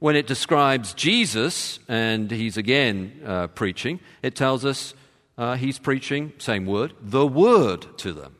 when 0.00 0.16
it 0.16 0.26
describes 0.26 0.92
Jesus, 0.92 1.78
and 1.86 2.32
he's 2.32 2.56
again 2.56 3.22
uh, 3.24 3.46
preaching, 3.46 4.00
it 4.24 4.34
tells 4.34 4.64
us 4.64 4.94
uh, 5.38 5.54
he's 5.54 5.78
preaching, 5.78 6.32
same 6.38 6.66
word, 6.66 6.94
the 7.00 7.28
word 7.28 7.86
to 7.98 8.12
them. 8.12 8.34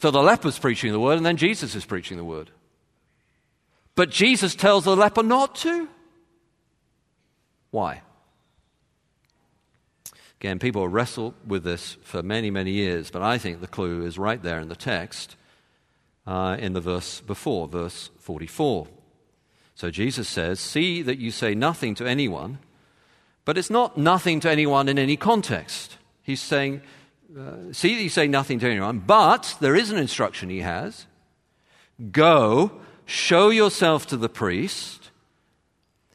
So 0.00 0.10
the 0.10 0.22
leper's 0.22 0.58
preaching 0.58 0.92
the 0.92 1.00
word, 1.00 1.16
and 1.16 1.24
then 1.24 1.38
Jesus 1.38 1.74
is 1.74 1.86
preaching 1.86 2.18
the 2.18 2.24
word. 2.24 2.50
But 3.98 4.10
Jesus 4.10 4.54
tells 4.54 4.84
the 4.84 4.94
leper 4.94 5.24
not 5.24 5.56
to. 5.56 5.88
Why? 7.72 8.02
Again, 10.40 10.60
people 10.60 10.86
wrestle 10.86 11.34
with 11.44 11.64
this 11.64 11.98
for 12.02 12.22
many, 12.22 12.50
many 12.50 12.70
years, 12.70 13.10
but 13.10 13.22
I 13.22 13.38
think 13.38 13.60
the 13.60 13.66
clue 13.66 14.06
is 14.06 14.16
right 14.16 14.40
there 14.40 14.60
in 14.60 14.68
the 14.68 14.76
text, 14.76 15.34
uh, 16.28 16.56
in 16.60 16.74
the 16.74 16.80
verse 16.80 17.20
before, 17.20 17.66
verse 17.66 18.10
44. 18.20 18.86
So 19.74 19.90
Jesus 19.90 20.28
says, 20.28 20.60
See 20.60 21.02
that 21.02 21.18
you 21.18 21.32
say 21.32 21.56
nothing 21.56 21.96
to 21.96 22.06
anyone 22.06 22.60
but 23.48 23.56
it's 23.56 23.70
not 23.70 23.96
nothing 23.96 24.40
to 24.40 24.50
anyone 24.50 24.90
in 24.90 24.98
any 24.98 25.16
context. 25.16 25.96
He's 26.22 26.42
saying, 26.42 26.82
uh, 27.34 27.72
see, 27.72 28.02
you 28.02 28.10
say 28.10 28.28
nothing 28.28 28.58
to 28.58 28.68
anyone, 28.68 28.98
but 28.98 29.56
there 29.58 29.74
is 29.74 29.90
an 29.90 29.96
instruction 29.96 30.50
he 30.50 30.60
has 30.60 31.06
go, 32.12 32.82
show 33.08 33.48
yourself 33.48 34.06
to 34.06 34.16
the 34.18 34.28
priest, 34.28 35.10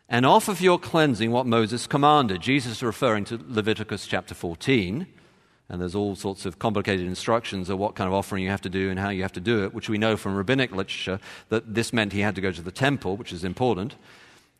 and 0.08 0.27
offer 0.27 0.53
for 0.53 0.63
your 0.63 0.77
cleansing 0.77 1.32
what 1.32 1.47
Moses 1.47 1.88
commanded. 1.88 2.39
Jesus 2.39 2.73
is 2.73 2.84
referring 2.84 3.25
to 3.25 3.39
Leviticus 3.47 4.06
chapter 4.06 4.36
14. 4.36 5.08
And 5.69 5.82
there's 5.82 5.95
all 5.95 6.15
sorts 6.15 6.45
of 6.45 6.60
complicated 6.60 7.08
instructions 7.08 7.69
of 7.69 7.79
what 7.79 7.95
kind 7.95 8.08
of 8.08 8.13
offering 8.13 8.43
you 8.43 8.49
have 8.49 8.62
to 8.62 8.69
do 8.69 8.91
and 8.91 8.99
how 8.99 9.10
you 9.10 9.23
have 9.23 9.32
to 9.32 9.39
do 9.39 9.63
it, 9.63 9.73
which 9.73 9.89
we 9.89 9.97
know 9.97 10.15
from 10.15 10.36
rabbinic 10.36 10.71
literature 10.71 11.19
that 11.49 11.73
this 11.73 11.93
meant 11.93 12.13
he 12.13 12.19
had 12.19 12.36
to 12.36 12.41
go 12.41 12.51
to 12.51 12.62
the 12.62 12.71
temple, 12.71 13.17
which 13.17 13.34
is 13.34 13.43
important. 13.43 13.95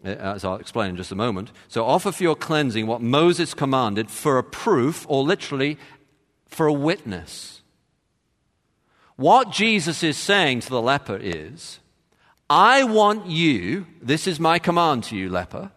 Uh, 0.04 0.10
as 0.10 0.44
I'll 0.44 0.56
explain 0.56 0.90
in 0.90 0.98
just 0.98 1.12
a 1.12 1.16
moment. 1.16 1.52
So 1.68 1.86
offer 1.86 2.12
for 2.12 2.24
your 2.24 2.36
cleansing 2.36 2.88
what 2.88 3.02
Moses 3.02 3.54
commanded 3.54 4.10
for 4.10 4.40
a 4.40 4.44
proof, 4.44 5.06
or 5.08 5.24
literally 5.24 5.78
for 6.48 6.66
a 6.66 6.74
witness. 6.74 7.62
What 9.18 9.52
Jesus 9.52 10.02
is 10.02 10.18
saying 10.18 10.62
to 10.62 10.70
the 10.70 10.82
leper 10.82 11.18
is, 11.22 11.80
I 12.50 12.84
want 12.84 13.28
you, 13.28 13.88
this 14.02 14.28
is 14.28 14.40
my 14.40 14.60
command 14.60 15.06
to 15.06 15.16
you, 15.16 15.30
leper, 15.30 15.72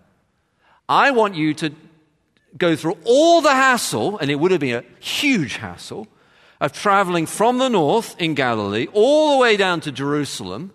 I 0.88 1.11
want 1.11 1.35
you 1.35 1.55
to 1.55 1.72
go 2.57 2.76
through 2.76 2.96
all 3.05 3.40
the 3.40 3.55
hassle, 3.55 4.18
and 4.18 4.31
it 4.31 4.37
would 4.37 4.50
have 4.50 4.61
been 4.61 4.76
a 4.76 5.02
huge 5.02 5.57
hassle, 5.57 6.09
of 6.61 6.72
traveling 6.72 7.26
from 7.26 7.59
the 7.59 7.68
north 7.68 8.16
in 8.18 8.35
Galilee 8.35 8.87
all 8.92 9.33
the 9.33 9.38
way 9.38 9.57
down 9.57 9.81
to 9.83 9.92
Jerusalem 9.92 10.72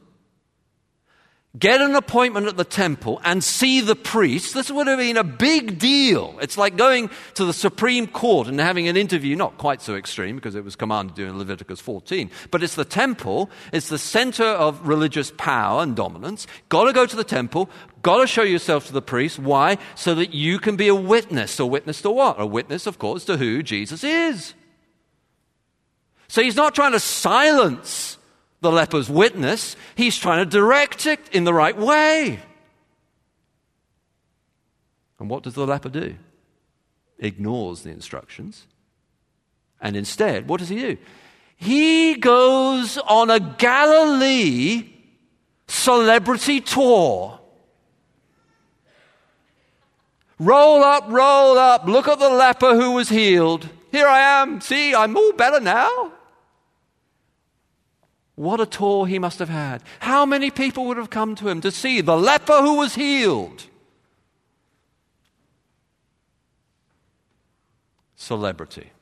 get 1.59 1.81
an 1.81 1.95
appointment 1.95 2.47
at 2.47 2.55
the 2.55 2.63
temple 2.63 3.19
and 3.25 3.43
see 3.43 3.81
the 3.81 3.95
priest, 3.95 4.53
this 4.53 4.71
would 4.71 4.87
have 4.87 4.99
been 4.99 5.17
a 5.17 5.23
big 5.23 5.77
deal. 5.79 6.37
It's 6.41 6.57
like 6.57 6.77
going 6.77 7.09
to 7.35 7.43
the 7.43 7.53
Supreme 7.53 8.07
Court 8.07 8.47
and 8.47 8.59
having 8.59 8.87
an 8.87 8.95
interview, 8.95 9.35
not 9.35 9.57
quite 9.57 9.81
so 9.81 9.95
extreme 9.95 10.37
because 10.37 10.55
it 10.55 10.63
was 10.63 10.77
commanded 10.77 11.17
to 11.17 11.25
in 11.25 11.37
Leviticus 11.37 11.81
14, 11.81 12.31
but 12.51 12.63
it's 12.63 12.75
the 12.75 12.85
temple, 12.85 13.49
it's 13.73 13.89
the 13.89 13.97
center 13.97 14.45
of 14.45 14.87
religious 14.87 15.31
power 15.37 15.83
and 15.83 15.95
dominance. 15.95 16.47
Got 16.69 16.85
to 16.85 16.93
go 16.93 17.05
to 17.05 17.15
the 17.15 17.23
temple, 17.23 17.69
got 18.01 18.21
to 18.21 18.27
show 18.27 18.43
yourself 18.43 18.87
to 18.87 18.93
the 18.93 19.01
priest. 19.01 19.37
Why? 19.37 19.77
So 19.95 20.15
that 20.15 20.33
you 20.33 20.57
can 20.57 20.77
be 20.77 20.87
a 20.87 20.95
witness. 20.95 21.59
A 21.59 21.65
witness 21.65 22.01
to 22.03 22.11
what? 22.11 22.39
A 22.39 22.45
witness, 22.45 22.87
of 22.87 22.97
course, 22.97 23.25
to 23.25 23.35
who 23.35 23.61
Jesus 23.61 24.05
is. 24.05 24.53
So 26.29 26.41
he's 26.41 26.55
not 26.55 26.73
trying 26.73 26.93
to 26.93 26.99
silence 26.99 28.17
the 28.61 28.71
leper's 28.71 29.09
witness, 29.09 29.75
he's 29.95 30.17
trying 30.17 30.43
to 30.43 30.49
direct 30.49 31.05
it 31.05 31.19
in 31.31 31.43
the 31.43 31.53
right 31.53 31.77
way. 31.77 32.39
And 35.19 35.29
what 35.29 35.43
does 35.43 35.55
the 35.55 35.67
leper 35.67 35.89
do? 35.89 36.15
Ignores 37.19 37.81
the 37.81 37.89
instructions. 37.89 38.65
And 39.81 39.95
instead, 39.95 40.47
what 40.47 40.59
does 40.59 40.69
he 40.69 40.79
do? 40.79 40.97
He 41.55 42.15
goes 42.15 42.97
on 42.97 43.29
a 43.29 43.39
Galilee 43.39 44.89
celebrity 45.67 46.61
tour. 46.61 47.39
Roll 50.39 50.83
up, 50.83 51.05
roll 51.07 51.57
up. 51.57 51.85
Look 51.85 52.07
at 52.07 52.17
the 52.17 52.29
leper 52.29 52.75
who 52.75 52.91
was 52.91 53.09
healed. 53.09 53.69
Here 53.91 54.07
I 54.07 54.41
am. 54.41 54.59
See, 54.61 54.95
I'm 54.95 55.15
all 55.15 55.33
better 55.33 55.59
now. 55.59 56.10
What 58.41 58.59
a 58.59 58.65
tour 58.65 59.05
he 59.05 59.19
must 59.19 59.37
have 59.37 59.49
had. 59.49 59.83
How 59.99 60.25
many 60.25 60.49
people 60.49 60.85
would 60.85 60.97
have 60.97 61.11
come 61.11 61.35
to 61.35 61.47
him 61.47 61.61
to 61.61 61.69
see 61.69 62.01
the 62.01 62.17
leper 62.17 62.59
who 62.63 62.77
was 62.77 62.95
healed? 62.95 63.67
Celebrity. 68.15 68.93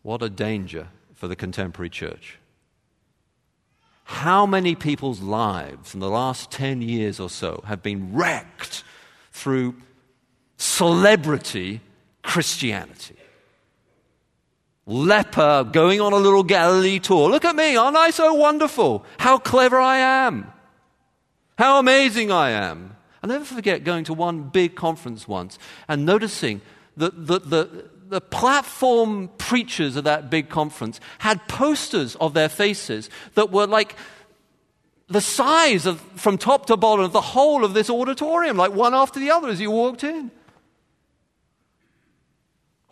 What 0.00 0.22
a 0.22 0.30
danger 0.30 0.88
for 1.12 1.28
the 1.28 1.36
contemporary 1.36 1.90
church. 1.90 2.38
How 4.04 4.46
many 4.46 4.74
people's 4.74 5.20
lives 5.20 5.92
in 5.92 6.00
the 6.00 6.08
last 6.08 6.50
10 6.50 6.80
years 6.80 7.20
or 7.20 7.28
so 7.28 7.62
have 7.66 7.82
been 7.82 8.14
wrecked 8.14 8.84
through 9.32 9.74
celebrity 10.56 11.82
Christianity? 12.22 13.16
Leper 14.86 15.64
going 15.64 16.00
on 16.00 16.12
a 16.12 16.16
little 16.16 16.44
Galilee 16.44 17.00
tour. 17.00 17.28
Look 17.28 17.44
at 17.44 17.56
me, 17.56 17.76
aren't 17.76 17.96
I 17.96 18.10
so 18.10 18.34
wonderful? 18.34 19.04
How 19.18 19.38
clever 19.38 19.78
I 19.78 19.98
am. 19.98 20.52
How 21.58 21.78
amazing 21.78 22.30
I 22.30 22.50
am. 22.50 22.96
I'll 23.22 23.28
never 23.28 23.44
forget 23.44 23.82
going 23.82 24.04
to 24.04 24.14
one 24.14 24.44
big 24.44 24.76
conference 24.76 25.26
once 25.26 25.58
and 25.88 26.06
noticing 26.06 26.60
that 26.96 27.26
the, 27.26 27.40
the, 27.40 27.90
the 28.08 28.20
platform 28.20 29.28
preachers 29.38 29.96
of 29.96 30.04
that 30.04 30.30
big 30.30 30.48
conference 30.48 31.00
had 31.18 31.46
posters 31.48 32.14
of 32.16 32.34
their 32.34 32.48
faces 32.48 33.10
that 33.34 33.50
were 33.50 33.66
like 33.66 33.96
the 35.08 35.20
size 35.20 35.86
of, 35.86 36.00
from 36.14 36.38
top 36.38 36.66
to 36.66 36.76
bottom 36.76 37.04
of 37.04 37.12
the 37.12 37.20
whole 37.20 37.64
of 37.64 37.74
this 37.74 37.90
auditorium, 37.90 38.56
like 38.56 38.72
one 38.72 38.94
after 38.94 39.18
the 39.18 39.30
other 39.30 39.48
as 39.48 39.60
you 39.60 39.70
walked 39.70 40.04
in. 40.04 40.30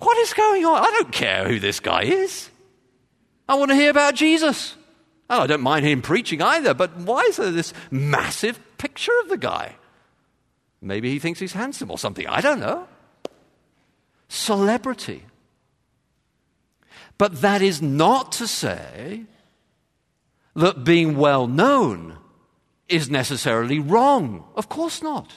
What 0.05 0.19
is 0.19 0.35
going 0.35 0.67
on? 0.67 0.85
I 0.85 0.91
don't 0.91 1.13
care 1.13 1.49
who 1.49 1.59
this 1.59 1.81
guy 1.81 2.03
is. 2.03 2.51
I 3.49 3.55
want 3.55 3.71
to 3.71 3.75
hear 3.75 3.89
about 3.91 4.15
Jesus. 4.15 4.77
Oh, 5.31 5.41
I 5.41 5.47
don't 5.47 5.63
mind 5.63 5.87
him 5.87 6.03
preaching 6.03 6.43
either, 6.43 6.75
but 6.75 6.95
why 6.99 7.21
is 7.23 7.39
there 7.39 7.51
this 7.51 7.73
massive 7.91 8.61
picture 8.77 9.19
of 9.23 9.31
the 9.31 9.39
guy? 9.39 9.77
Maybe 10.83 11.11
he 11.11 11.19
thinks 11.19 11.41
he's 11.41 11.55
handsome 11.55 11.91
or 11.91 11.97
something. 11.97 12.27
I 12.27 12.43
don't 12.43 12.61
know. 12.61 12.87
Celebrity. 14.29 15.25
But 17.17 17.41
that 17.41 17.63
is 17.63 17.81
not 17.81 18.33
to 18.33 18.47
say 18.47 19.25
that 20.55 20.85
being 20.85 21.17
well 21.17 21.47
known 21.47 22.19
is 22.91 23.09
necessarily 23.09 23.79
wrong. 23.79 24.45
Of 24.55 24.69
course 24.69 25.01
not. 25.03 25.33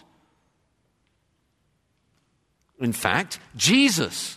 In 2.79 2.91
fact, 2.91 3.39
Jesus, 3.55 4.36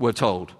we're 0.00 0.12
told, 0.12 0.54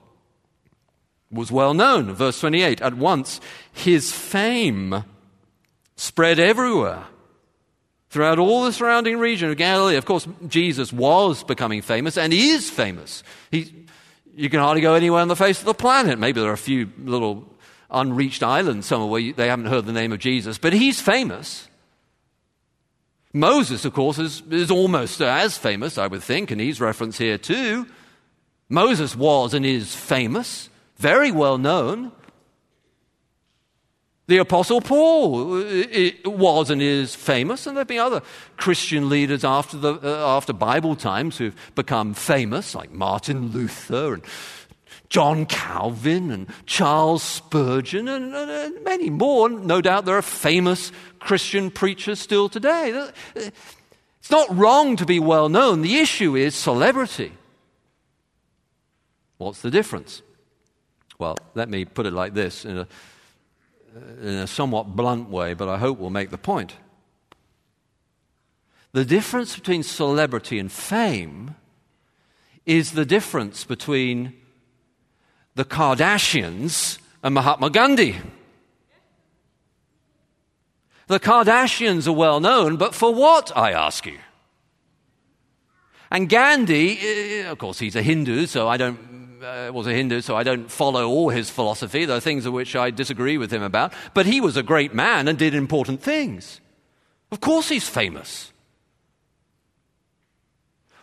was 1.32 1.50
well 1.50 1.74
known. 1.74 2.12
Verse 2.14 2.38
28 2.38 2.80
At 2.80 2.94
once, 2.94 3.40
his 3.72 4.12
fame 4.12 5.04
spread 5.96 6.38
everywhere 6.38 7.04
throughout 8.10 8.38
all 8.38 8.64
the 8.64 8.72
surrounding 8.72 9.18
region 9.18 9.50
of 9.50 9.56
Galilee. 9.56 9.96
Of 9.96 10.04
course, 10.04 10.28
Jesus 10.46 10.92
was 10.92 11.42
becoming 11.42 11.82
famous 11.82 12.18
and 12.18 12.32
is 12.32 12.70
famous. 12.70 13.22
He, 13.50 13.86
you 14.34 14.50
can 14.50 14.60
hardly 14.60 14.82
go 14.82 14.94
anywhere 14.94 15.22
on 15.22 15.28
the 15.28 15.36
face 15.36 15.60
of 15.60 15.64
the 15.64 15.74
planet. 15.74 16.18
Maybe 16.18 16.40
there 16.40 16.50
are 16.50 16.54
a 16.54 16.58
few 16.58 16.90
little 16.98 17.46
unreached 17.90 18.42
islands 18.42 18.86
somewhere 18.86 19.10
where 19.10 19.20
you, 19.20 19.32
they 19.32 19.48
haven't 19.48 19.66
heard 19.66 19.86
the 19.86 19.92
name 19.92 20.12
of 20.12 20.18
Jesus, 20.18 20.58
but 20.58 20.72
he's 20.72 21.00
famous. 21.00 21.68
Moses, 23.32 23.84
of 23.84 23.92
course, 23.92 24.18
is, 24.18 24.42
is 24.50 24.70
almost 24.70 25.20
as 25.20 25.56
famous, 25.56 25.98
I 25.98 26.08
would 26.08 26.22
think, 26.22 26.50
and 26.50 26.60
he's 26.60 26.80
referenced 26.80 27.18
here 27.18 27.38
too. 27.38 27.86
Moses 28.70 29.16
was 29.16 29.52
and 29.52 29.66
is 29.66 29.94
famous, 29.94 30.70
very 30.96 31.32
well 31.32 31.58
known. 31.58 32.12
The 34.28 34.38
Apostle 34.38 34.80
Paul 34.80 35.60
uh, 35.60 36.10
was 36.24 36.70
and 36.70 36.80
is 36.80 37.16
famous, 37.16 37.66
and 37.66 37.76
there 37.76 37.80
have 37.80 37.88
been 37.88 37.98
other 37.98 38.22
Christian 38.56 39.08
leaders 39.08 39.42
after, 39.42 39.76
the, 39.76 39.94
uh, 39.94 40.36
after 40.36 40.52
Bible 40.52 40.94
times 40.94 41.36
who've 41.36 41.56
become 41.74 42.14
famous, 42.14 42.76
like 42.76 42.92
Martin 42.92 43.50
Luther 43.50 44.14
and 44.14 44.22
John 45.08 45.46
Calvin 45.46 46.30
and 46.30 46.46
Charles 46.64 47.24
Spurgeon 47.24 48.06
and, 48.06 48.32
and, 48.32 48.50
and 48.52 48.84
many 48.84 49.10
more. 49.10 49.48
No 49.48 49.80
doubt 49.80 50.04
there 50.04 50.16
are 50.16 50.22
famous 50.22 50.92
Christian 51.18 51.72
preachers 51.72 52.20
still 52.20 52.48
today. 52.48 53.10
It's 53.34 54.30
not 54.30 54.56
wrong 54.56 54.94
to 54.94 55.04
be 55.04 55.18
well 55.18 55.48
known. 55.48 55.82
The 55.82 55.98
issue 55.98 56.36
is 56.36 56.54
celebrity. 56.54 57.32
What's 59.40 59.62
the 59.62 59.70
difference? 59.70 60.20
Well, 61.18 61.34
let 61.54 61.70
me 61.70 61.86
put 61.86 62.04
it 62.04 62.12
like 62.12 62.34
this 62.34 62.66
in 62.66 62.76
a, 62.76 62.86
in 64.20 64.34
a 64.34 64.46
somewhat 64.46 64.94
blunt 64.94 65.30
way, 65.30 65.54
but 65.54 65.66
I 65.66 65.78
hope 65.78 65.98
we'll 65.98 66.10
make 66.10 66.28
the 66.28 66.36
point. 66.36 66.74
The 68.92 69.06
difference 69.06 69.56
between 69.56 69.82
celebrity 69.82 70.58
and 70.58 70.70
fame 70.70 71.54
is 72.66 72.92
the 72.92 73.06
difference 73.06 73.64
between 73.64 74.34
the 75.54 75.64
Kardashians 75.64 76.98
and 77.22 77.34
Mahatma 77.34 77.70
Gandhi. 77.70 78.18
The 81.06 81.18
Kardashians 81.18 82.06
are 82.06 82.12
well 82.12 82.40
known, 82.40 82.76
but 82.76 82.94
for 82.94 83.14
what, 83.14 83.56
I 83.56 83.72
ask 83.72 84.04
you? 84.04 84.18
And 86.10 86.28
Gandhi, 86.28 86.98
eh, 87.00 87.50
of 87.50 87.56
course, 87.56 87.78
he's 87.78 87.96
a 87.96 88.02
Hindu, 88.02 88.44
so 88.44 88.68
I 88.68 88.76
don't 88.76 89.09
uh, 89.42 89.70
was 89.72 89.86
a 89.86 89.92
Hindu, 89.92 90.20
so 90.20 90.36
I 90.36 90.42
don't 90.42 90.70
follow 90.70 91.08
all 91.08 91.30
his 91.30 91.50
philosophy. 91.50 92.04
There 92.04 92.16
are 92.16 92.20
things 92.20 92.46
of 92.46 92.52
which 92.52 92.76
I 92.76 92.90
disagree 92.90 93.38
with 93.38 93.52
him 93.52 93.62
about. 93.62 93.92
But 94.14 94.26
he 94.26 94.40
was 94.40 94.56
a 94.56 94.62
great 94.62 94.94
man 94.94 95.28
and 95.28 95.38
did 95.38 95.54
important 95.54 96.02
things. 96.02 96.60
Of 97.32 97.40
course, 97.40 97.68
he's 97.68 97.88
famous. 97.88 98.52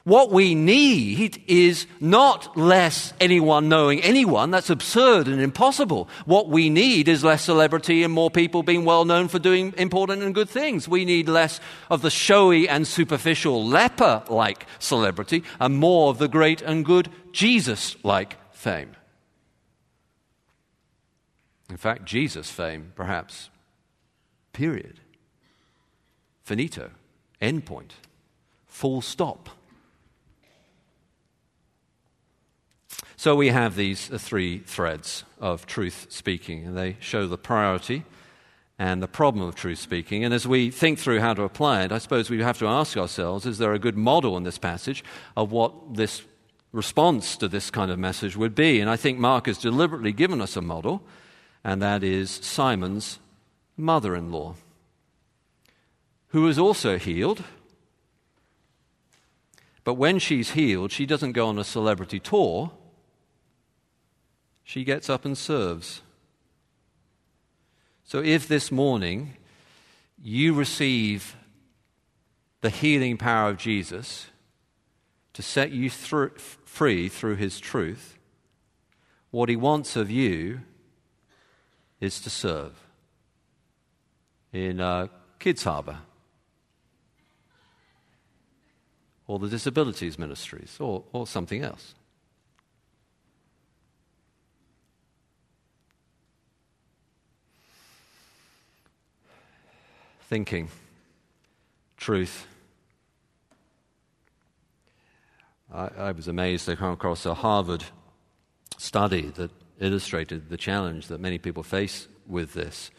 What 0.07 0.31
we 0.31 0.55
need 0.55 1.43
is 1.47 1.85
not 1.99 2.55
less 2.55 3.11
anyone 3.19 3.67
knowing 3.67 3.99
anyone. 3.99 4.51
That's 4.51 4.69
absurd 4.69 5.27
and 5.27 5.41
impossible. 5.41 6.07
What 6.23 6.47
we 6.47 6.69
need 6.69 7.09
is 7.09 7.25
less 7.25 7.43
celebrity 7.43 8.03
and 8.03 8.13
more 8.13 8.31
people 8.31 8.63
being 8.63 8.85
well 8.85 9.03
known 9.03 9.27
for 9.27 9.37
doing 9.37 9.73
important 9.77 10.23
and 10.23 10.33
good 10.33 10.47
things. 10.47 10.87
We 10.87 11.03
need 11.03 11.27
less 11.27 11.59
of 11.89 12.03
the 12.03 12.09
showy 12.09 12.69
and 12.69 12.87
superficial 12.87 13.65
leper 13.65 14.23
like 14.29 14.65
celebrity 14.79 15.43
and 15.59 15.75
more 15.75 16.09
of 16.09 16.19
the 16.19 16.29
great 16.29 16.61
and 16.61 16.85
good 16.85 17.09
Jesus 17.33 17.97
like 18.01 18.37
fame. 18.53 18.95
In 21.69 21.75
fact, 21.75 22.05
Jesus' 22.05 22.49
fame, 22.49 22.93
perhaps. 22.95 23.49
Period. 24.53 25.01
Finito. 26.45 26.91
End 27.41 27.65
point. 27.65 27.95
Full 28.67 29.01
stop. 29.01 29.49
So 33.19 33.35
we 33.35 33.47
have 33.47 33.75
these 33.75 34.05
three 34.05 34.59
threads 34.59 35.23
of 35.39 35.65
truth 35.65 36.05
speaking, 36.09 36.67
and 36.67 36.77
they 36.77 36.97
show 36.99 37.25
the 37.25 37.37
priority 37.37 38.03
and 38.77 39.01
the 39.01 39.07
problem 39.07 39.47
of 39.47 39.55
truth 39.55 39.79
speaking. 39.79 40.23
And 40.23 40.35
as 40.35 40.47
we 40.47 40.69
think 40.69 40.99
through 40.99 41.19
how 41.19 41.33
to 41.33 41.41
apply 41.41 41.81
it, 41.81 41.91
I 41.91 41.97
suppose 41.97 42.29
we 42.29 42.43
have 42.43 42.59
to 42.59 42.67
ask 42.67 42.95
ourselves 42.95 43.47
is 43.47 43.57
there 43.57 43.73
a 43.73 43.79
good 43.79 43.97
model 43.97 44.37
in 44.37 44.43
this 44.43 44.59
passage 44.59 45.03
of 45.35 45.51
what 45.51 45.95
this 45.95 46.21
response 46.71 47.35
to 47.37 47.47
this 47.47 47.71
kind 47.71 47.89
of 47.89 47.97
message 47.97 48.37
would 48.37 48.53
be? 48.53 48.79
And 48.79 48.87
I 48.87 48.97
think 48.97 49.17
Mark 49.17 49.47
has 49.47 49.57
deliberately 49.57 50.11
given 50.11 50.39
us 50.39 50.55
a 50.55 50.61
model, 50.61 51.01
and 51.63 51.81
that 51.81 52.03
is 52.03 52.29
Simon's 52.29 53.17
mother 53.75 54.15
in 54.15 54.31
law, 54.31 54.53
who 56.27 56.43
was 56.43 56.59
also 56.59 56.99
healed. 56.99 57.43
But 59.83 59.95
when 59.95 60.19
she's 60.19 60.51
healed, 60.51 60.91
she 60.91 61.07
doesn't 61.07 61.31
go 61.31 61.47
on 61.47 61.57
a 61.57 61.63
celebrity 61.63 62.19
tour 62.19 62.73
she 64.67 64.83
gets 64.83 65.09
up 65.09 65.23
and 65.23 65.37
serves. 65.37 66.01
So 68.03 68.21
if 68.21 68.49
this 68.49 68.69
morning 68.69 69.37
you 70.21 70.53
receive 70.53 71.37
the 72.59 72.69
healing 72.69 73.15
power 73.15 73.49
of 73.49 73.57
Jesus 73.57 74.27
to 75.31 75.41
set 75.41 75.71
you 75.71 75.89
through, 75.89 76.31
free 76.65 77.07
through 77.07 77.37
his 77.37 77.61
truth, 77.61 78.17
what 79.31 79.47
he 79.47 79.55
wants 79.55 79.95
of 79.95 80.11
you 80.11 80.59
is 82.01 82.19
to 82.19 82.29
serve 82.29 82.73
in 84.51 84.81
uh, 84.81 85.07
Kids 85.39 85.63
Harbour 85.63 85.99
or 89.27 89.39
the 89.39 89.47
disabilities 89.47 90.19
ministries 90.19 90.75
or, 90.81 91.05
or 91.13 91.25
something 91.25 91.63
else. 91.63 91.95
Thinking, 100.27 100.67
truth. 101.95 102.45
I, 105.73 105.87
I, 105.97 106.11
was 106.11 106.27
amazed 106.27 106.65
to 106.65 106.75
come 106.75 106.91
across 106.91 107.25
a 107.25 107.33
Harvard 107.33 107.85
study 108.77 109.31
that 109.35 109.51
illustrated 109.79 110.49
the 110.49 110.57
challenge 110.57 111.07
that 111.07 111.21
many 111.21 111.37
people 111.37 111.63
face 111.63 112.09
with 112.27 112.53
this. 112.53 112.91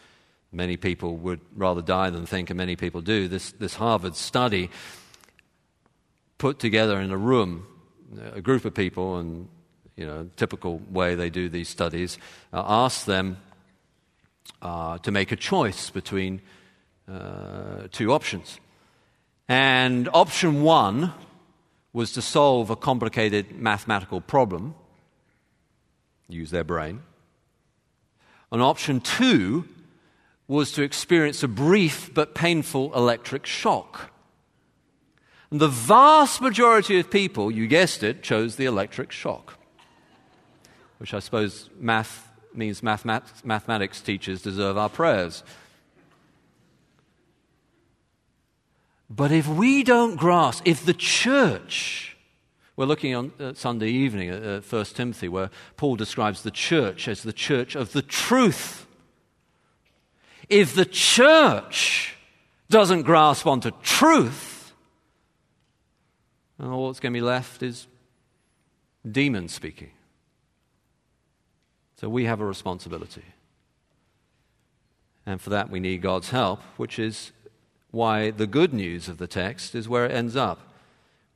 Many 0.52 0.78
people 0.78 1.16
would 1.16 1.40
rather 1.54 1.82
die 1.82 2.08
than 2.08 2.24
think, 2.24 2.48
and 2.48 2.56
many 2.56 2.76
people 2.76 3.02
do. 3.02 3.28
This, 3.28 3.52
this 3.52 3.74
Harvard 3.74 4.16
study 4.16 4.70
put 6.38 6.58
together 6.58 6.98
in 6.98 7.10
a 7.10 7.18
room 7.18 7.66
a 8.32 8.40
group 8.40 8.64
of 8.64 8.72
people, 8.74 9.18
and 9.18 9.48
you 9.96 10.06
know, 10.06 10.30
typical 10.36 10.80
way 10.90 11.14
they 11.14 11.28
do 11.28 11.50
these 11.50 11.68
studies, 11.68 12.16
uh, 12.54 12.62
asked 12.66 13.04
them 13.04 13.36
uh, 14.62 14.96
to 14.98 15.10
make 15.10 15.30
a 15.30 15.36
choice 15.36 15.90
between 15.90 16.40
uh, 17.10 17.88
two 17.90 18.12
options. 18.12 18.60
And 19.48 20.08
option 20.12 20.62
one 20.62 21.12
was 21.92 22.12
to 22.12 22.22
solve 22.22 22.70
a 22.70 22.76
complicated 22.76 23.52
mathematical 23.52 24.20
problem, 24.20 24.74
use 26.28 26.50
their 26.50 26.64
brain. 26.64 27.00
And 28.52 28.62
option 28.62 29.00
two 29.00 29.66
was 30.46 30.72
to 30.72 30.82
experience 30.82 31.42
a 31.42 31.48
brief 31.48 32.12
but 32.14 32.34
painful 32.34 32.94
electric 32.94 33.46
shock. 33.46 34.10
And 35.50 35.60
the 35.60 35.68
vast 35.68 36.40
majority 36.40 36.98
of 36.98 37.10
people, 37.10 37.50
you 37.50 37.66
guessed 37.66 38.02
it, 38.02 38.22
chose 38.22 38.56
the 38.56 38.66
electric 38.66 39.12
shock, 39.12 39.58
which 40.98 41.14
I 41.14 41.20
suppose 41.20 41.70
math 41.78 42.28
means 42.54 42.82
mathematics 42.82 44.00
teachers 44.00 44.42
deserve 44.42 44.76
our 44.76 44.88
prayers. 44.88 45.42
But 49.10 49.32
if 49.32 49.48
we 49.48 49.82
don't 49.82 50.16
grasp, 50.16 50.62
if 50.66 50.84
the 50.84 50.94
church, 50.94 52.16
we're 52.76 52.86
looking 52.86 53.14
on 53.14 53.32
uh, 53.40 53.54
Sunday 53.54 53.88
evening 53.88 54.28
at 54.28 54.42
uh, 54.42 54.60
1 54.60 54.84
Timothy, 54.86 55.28
where 55.28 55.50
Paul 55.76 55.96
describes 55.96 56.42
the 56.42 56.50
church 56.50 57.08
as 57.08 57.22
the 57.22 57.32
church 57.32 57.74
of 57.74 57.92
the 57.92 58.02
truth. 58.02 58.86
If 60.48 60.74
the 60.74 60.84
church 60.84 62.16
doesn't 62.68 63.02
grasp 63.02 63.46
onto 63.46 63.70
truth, 63.82 64.72
all 66.60 66.88
that's 66.88 67.00
going 67.00 67.12
to 67.12 67.16
be 67.16 67.24
left 67.24 67.62
is 67.62 67.86
demons 69.10 69.54
speaking. 69.54 69.90
So 71.96 72.08
we 72.08 72.24
have 72.24 72.40
a 72.40 72.46
responsibility. 72.46 73.24
And 75.24 75.40
for 75.40 75.50
that, 75.50 75.70
we 75.70 75.80
need 75.80 76.00
God's 76.00 76.30
help, 76.30 76.60
which 76.76 76.98
is 76.98 77.32
why 77.90 78.30
the 78.30 78.46
good 78.46 78.72
news 78.72 79.08
of 79.08 79.18
the 79.18 79.26
text 79.26 79.74
is 79.74 79.88
where 79.88 80.04
it 80.04 80.12
ends 80.12 80.36
up 80.36 80.60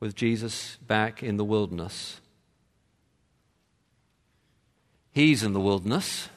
with 0.01 0.15
Jesus 0.15 0.77
back 0.87 1.23
in 1.23 1.37
the 1.37 1.45
wilderness. 1.45 2.21
He's 5.13 5.43
in 5.43 5.53
the 5.53 5.61
wilderness 5.61 6.29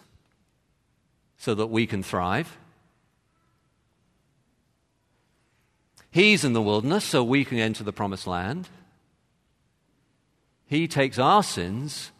so 1.38 1.56
that 1.56 1.68
we 1.68 1.88
can 1.88 2.04
thrive. 2.04 2.58
He's 6.12 6.46
in 6.46 6.54
the 6.54 6.62
wilderness 6.62 7.04
so 7.04 7.24
we 7.24 7.44
can 7.44 7.58
enter 7.58 7.84
the 7.84 7.92
promised 7.92 8.26
land. 8.26 8.70
He 10.66 10.88
takes 10.88 11.20
our 11.20 11.44
sins 11.44 12.12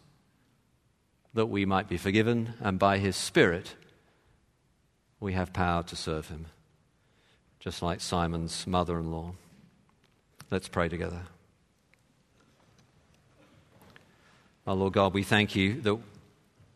that 1.34 1.46
we 1.46 1.64
might 1.64 1.88
be 1.88 1.96
forgiven, 1.96 2.54
and 2.60 2.78
by 2.78 2.98
His 2.98 3.16
Spirit, 3.16 3.74
we 5.20 5.32
have 5.34 5.52
power 5.52 5.82
to 5.84 5.96
serve 5.96 6.28
Him, 6.28 6.46
just 7.66 7.82
like 7.82 8.00
Simon's 8.00 8.64
mother 8.64 8.96
in 8.96 9.10
law. 9.10 9.32
Let's 10.52 10.68
pray 10.68 10.88
together. 10.88 11.22
Our 14.68 14.76
Lord 14.76 14.92
God, 14.92 15.12
we 15.12 15.24
thank 15.24 15.56
you 15.56 15.80
that 15.80 15.98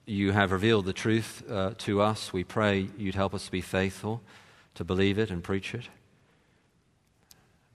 you 0.04 0.32
have 0.32 0.50
revealed 0.50 0.86
the 0.86 0.92
truth 0.92 1.44
uh, 1.48 1.74
to 1.78 2.02
us. 2.02 2.32
We 2.32 2.42
pray 2.42 2.88
you'd 2.98 3.14
help 3.14 3.34
us 3.34 3.44
to 3.44 3.52
be 3.52 3.60
faithful, 3.60 4.20
to 4.74 4.82
believe 4.82 5.16
it 5.16 5.30
and 5.30 5.44
preach 5.44 5.76
it. 5.76 5.84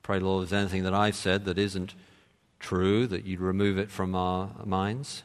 Pray, 0.03 0.19
Lord, 0.19 0.43
if 0.43 0.49
there's 0.49 0.63
anything 0.63 0.83
that 0.83 0.93
I've 0.93 1.15
said 1.15 1.45
that 1.45 1.57
isn't 1.57 1.95
true, 2.59 3.07
that 3.07 3.23
you'd 3.23 3.39
remove 3.39 3.77
it 3.77 3.89
from 3.89 4.13
our 4.13 4.49
minds 4.65 5.23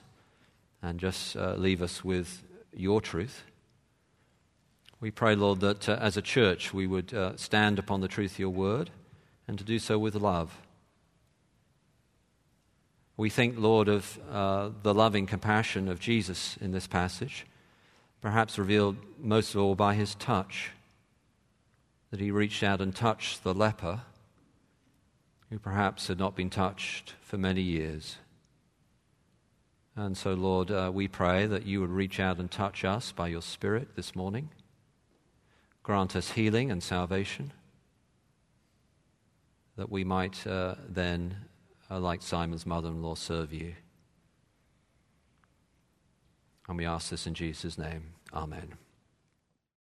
and 0.81 1.01
just 1.01 1.37
uh, 1.37 1.55
leave 1.55 1.83
us 1.83 2.05
with 2.05 2.45
your 2.73 3.01
truth. 3.01 3.43
We 5.01 5.11
pray, 5.11 5.35
Lord, 5.35 5.61
that 5.61 5.89
uh, 5.89 5.97
as 5.99 6.19
a 6.19 6.23
church 6.23 6.75
we 6.75 6.87
would 6.87 7.15
uh, 7.15 7.35
stand 7.37 7.79
upon 7.79 8.03
the 8.03 8.09
truth 8.09 8.33
of 8.33 8.39
your 8.39 8.51
word 8.51 8.91
and 9.49 9.57
to 9.57 9.65
do 9.65 9.79
so 9.79 9.99
with 9.99 10.15
love. 10.15 10.59
We 13.17 13.31
think, 13.31 13.55
Lord, 13.57 13.89
of 13.89 14.19
uh, 14.31 14.71
the 14.83 14.93
loving 14.93 15.27
compassion 15.27 15.89
of 15.89 16.01
Jesus 16.01 16.59
in 16.61 16.73
this 16.73 16.87
passage, 16.87 17.47
perhaps 18.21 18.59
revealed 18.59 18.97
most 19.19 19.55
of 19.55 19.63
all 19.63 19.75
by 19.75 19.95
his 19.95 20.15
touch, 20.15 20.71
that 22.11 22.21
he 22.21 22.31
reached 22.31 22.63
out 22.63 22.83
and 22.83 22.95
touched 22.95 23.43
the 23.43 23.55
leper, 23.55 24.03
who 25.49 25.59
perhaps 25.59 26.09
had 26.09 26.19
not 26.19 26.37
been 26.37 26.51
touched 26.51 27.15
for 27.23 27.39
many 27.39 27.63
years. 27.63 28.19
And 29.97 30.17
so, 30.17 30.35
Lord, 30.35 30.71
uh, 30.71 30.91
we 30.93 31.09
pray 31.09 31.47
that 31.47 31.65
you 31.65 31.81
would 31.81 31.91
reach 31.91 32.21
out 32.21 32.39
and 32.39 32.51
touch 32.51 32.85
us 32.85 33.13
by 33.13 33.29
your 33.29 33.43
Spirit 33.43 33.97
this 33.97 34.15
morning. 34.15 34.51
Grant 35.91 36.15
us 36.15 36.31
healing 36.31 36.71
and 36.71 36.81
salvation, 36.81 37.53
that 39.77 39.91
we 39.91 40.05
might 40.05 40.47
uh, 40.47 40.77
then 40.89 41.35
uh, 41.91 41.99
like 41.99 42.23
Simon's 42.23 42.65
mother 42.65 42.91
in 42.91 43.03
law, 43.03 43.17
serve 43.17 43.53
you. 43.53 43.75
And 46.69 46.79
we 46.79 46.87
ask 46.87 47.11
this 47.11 47.27
in 47.27 47.35
Jesus' 47.35 47.77
name. 47.77 48.13
Amen. 48.33 48.75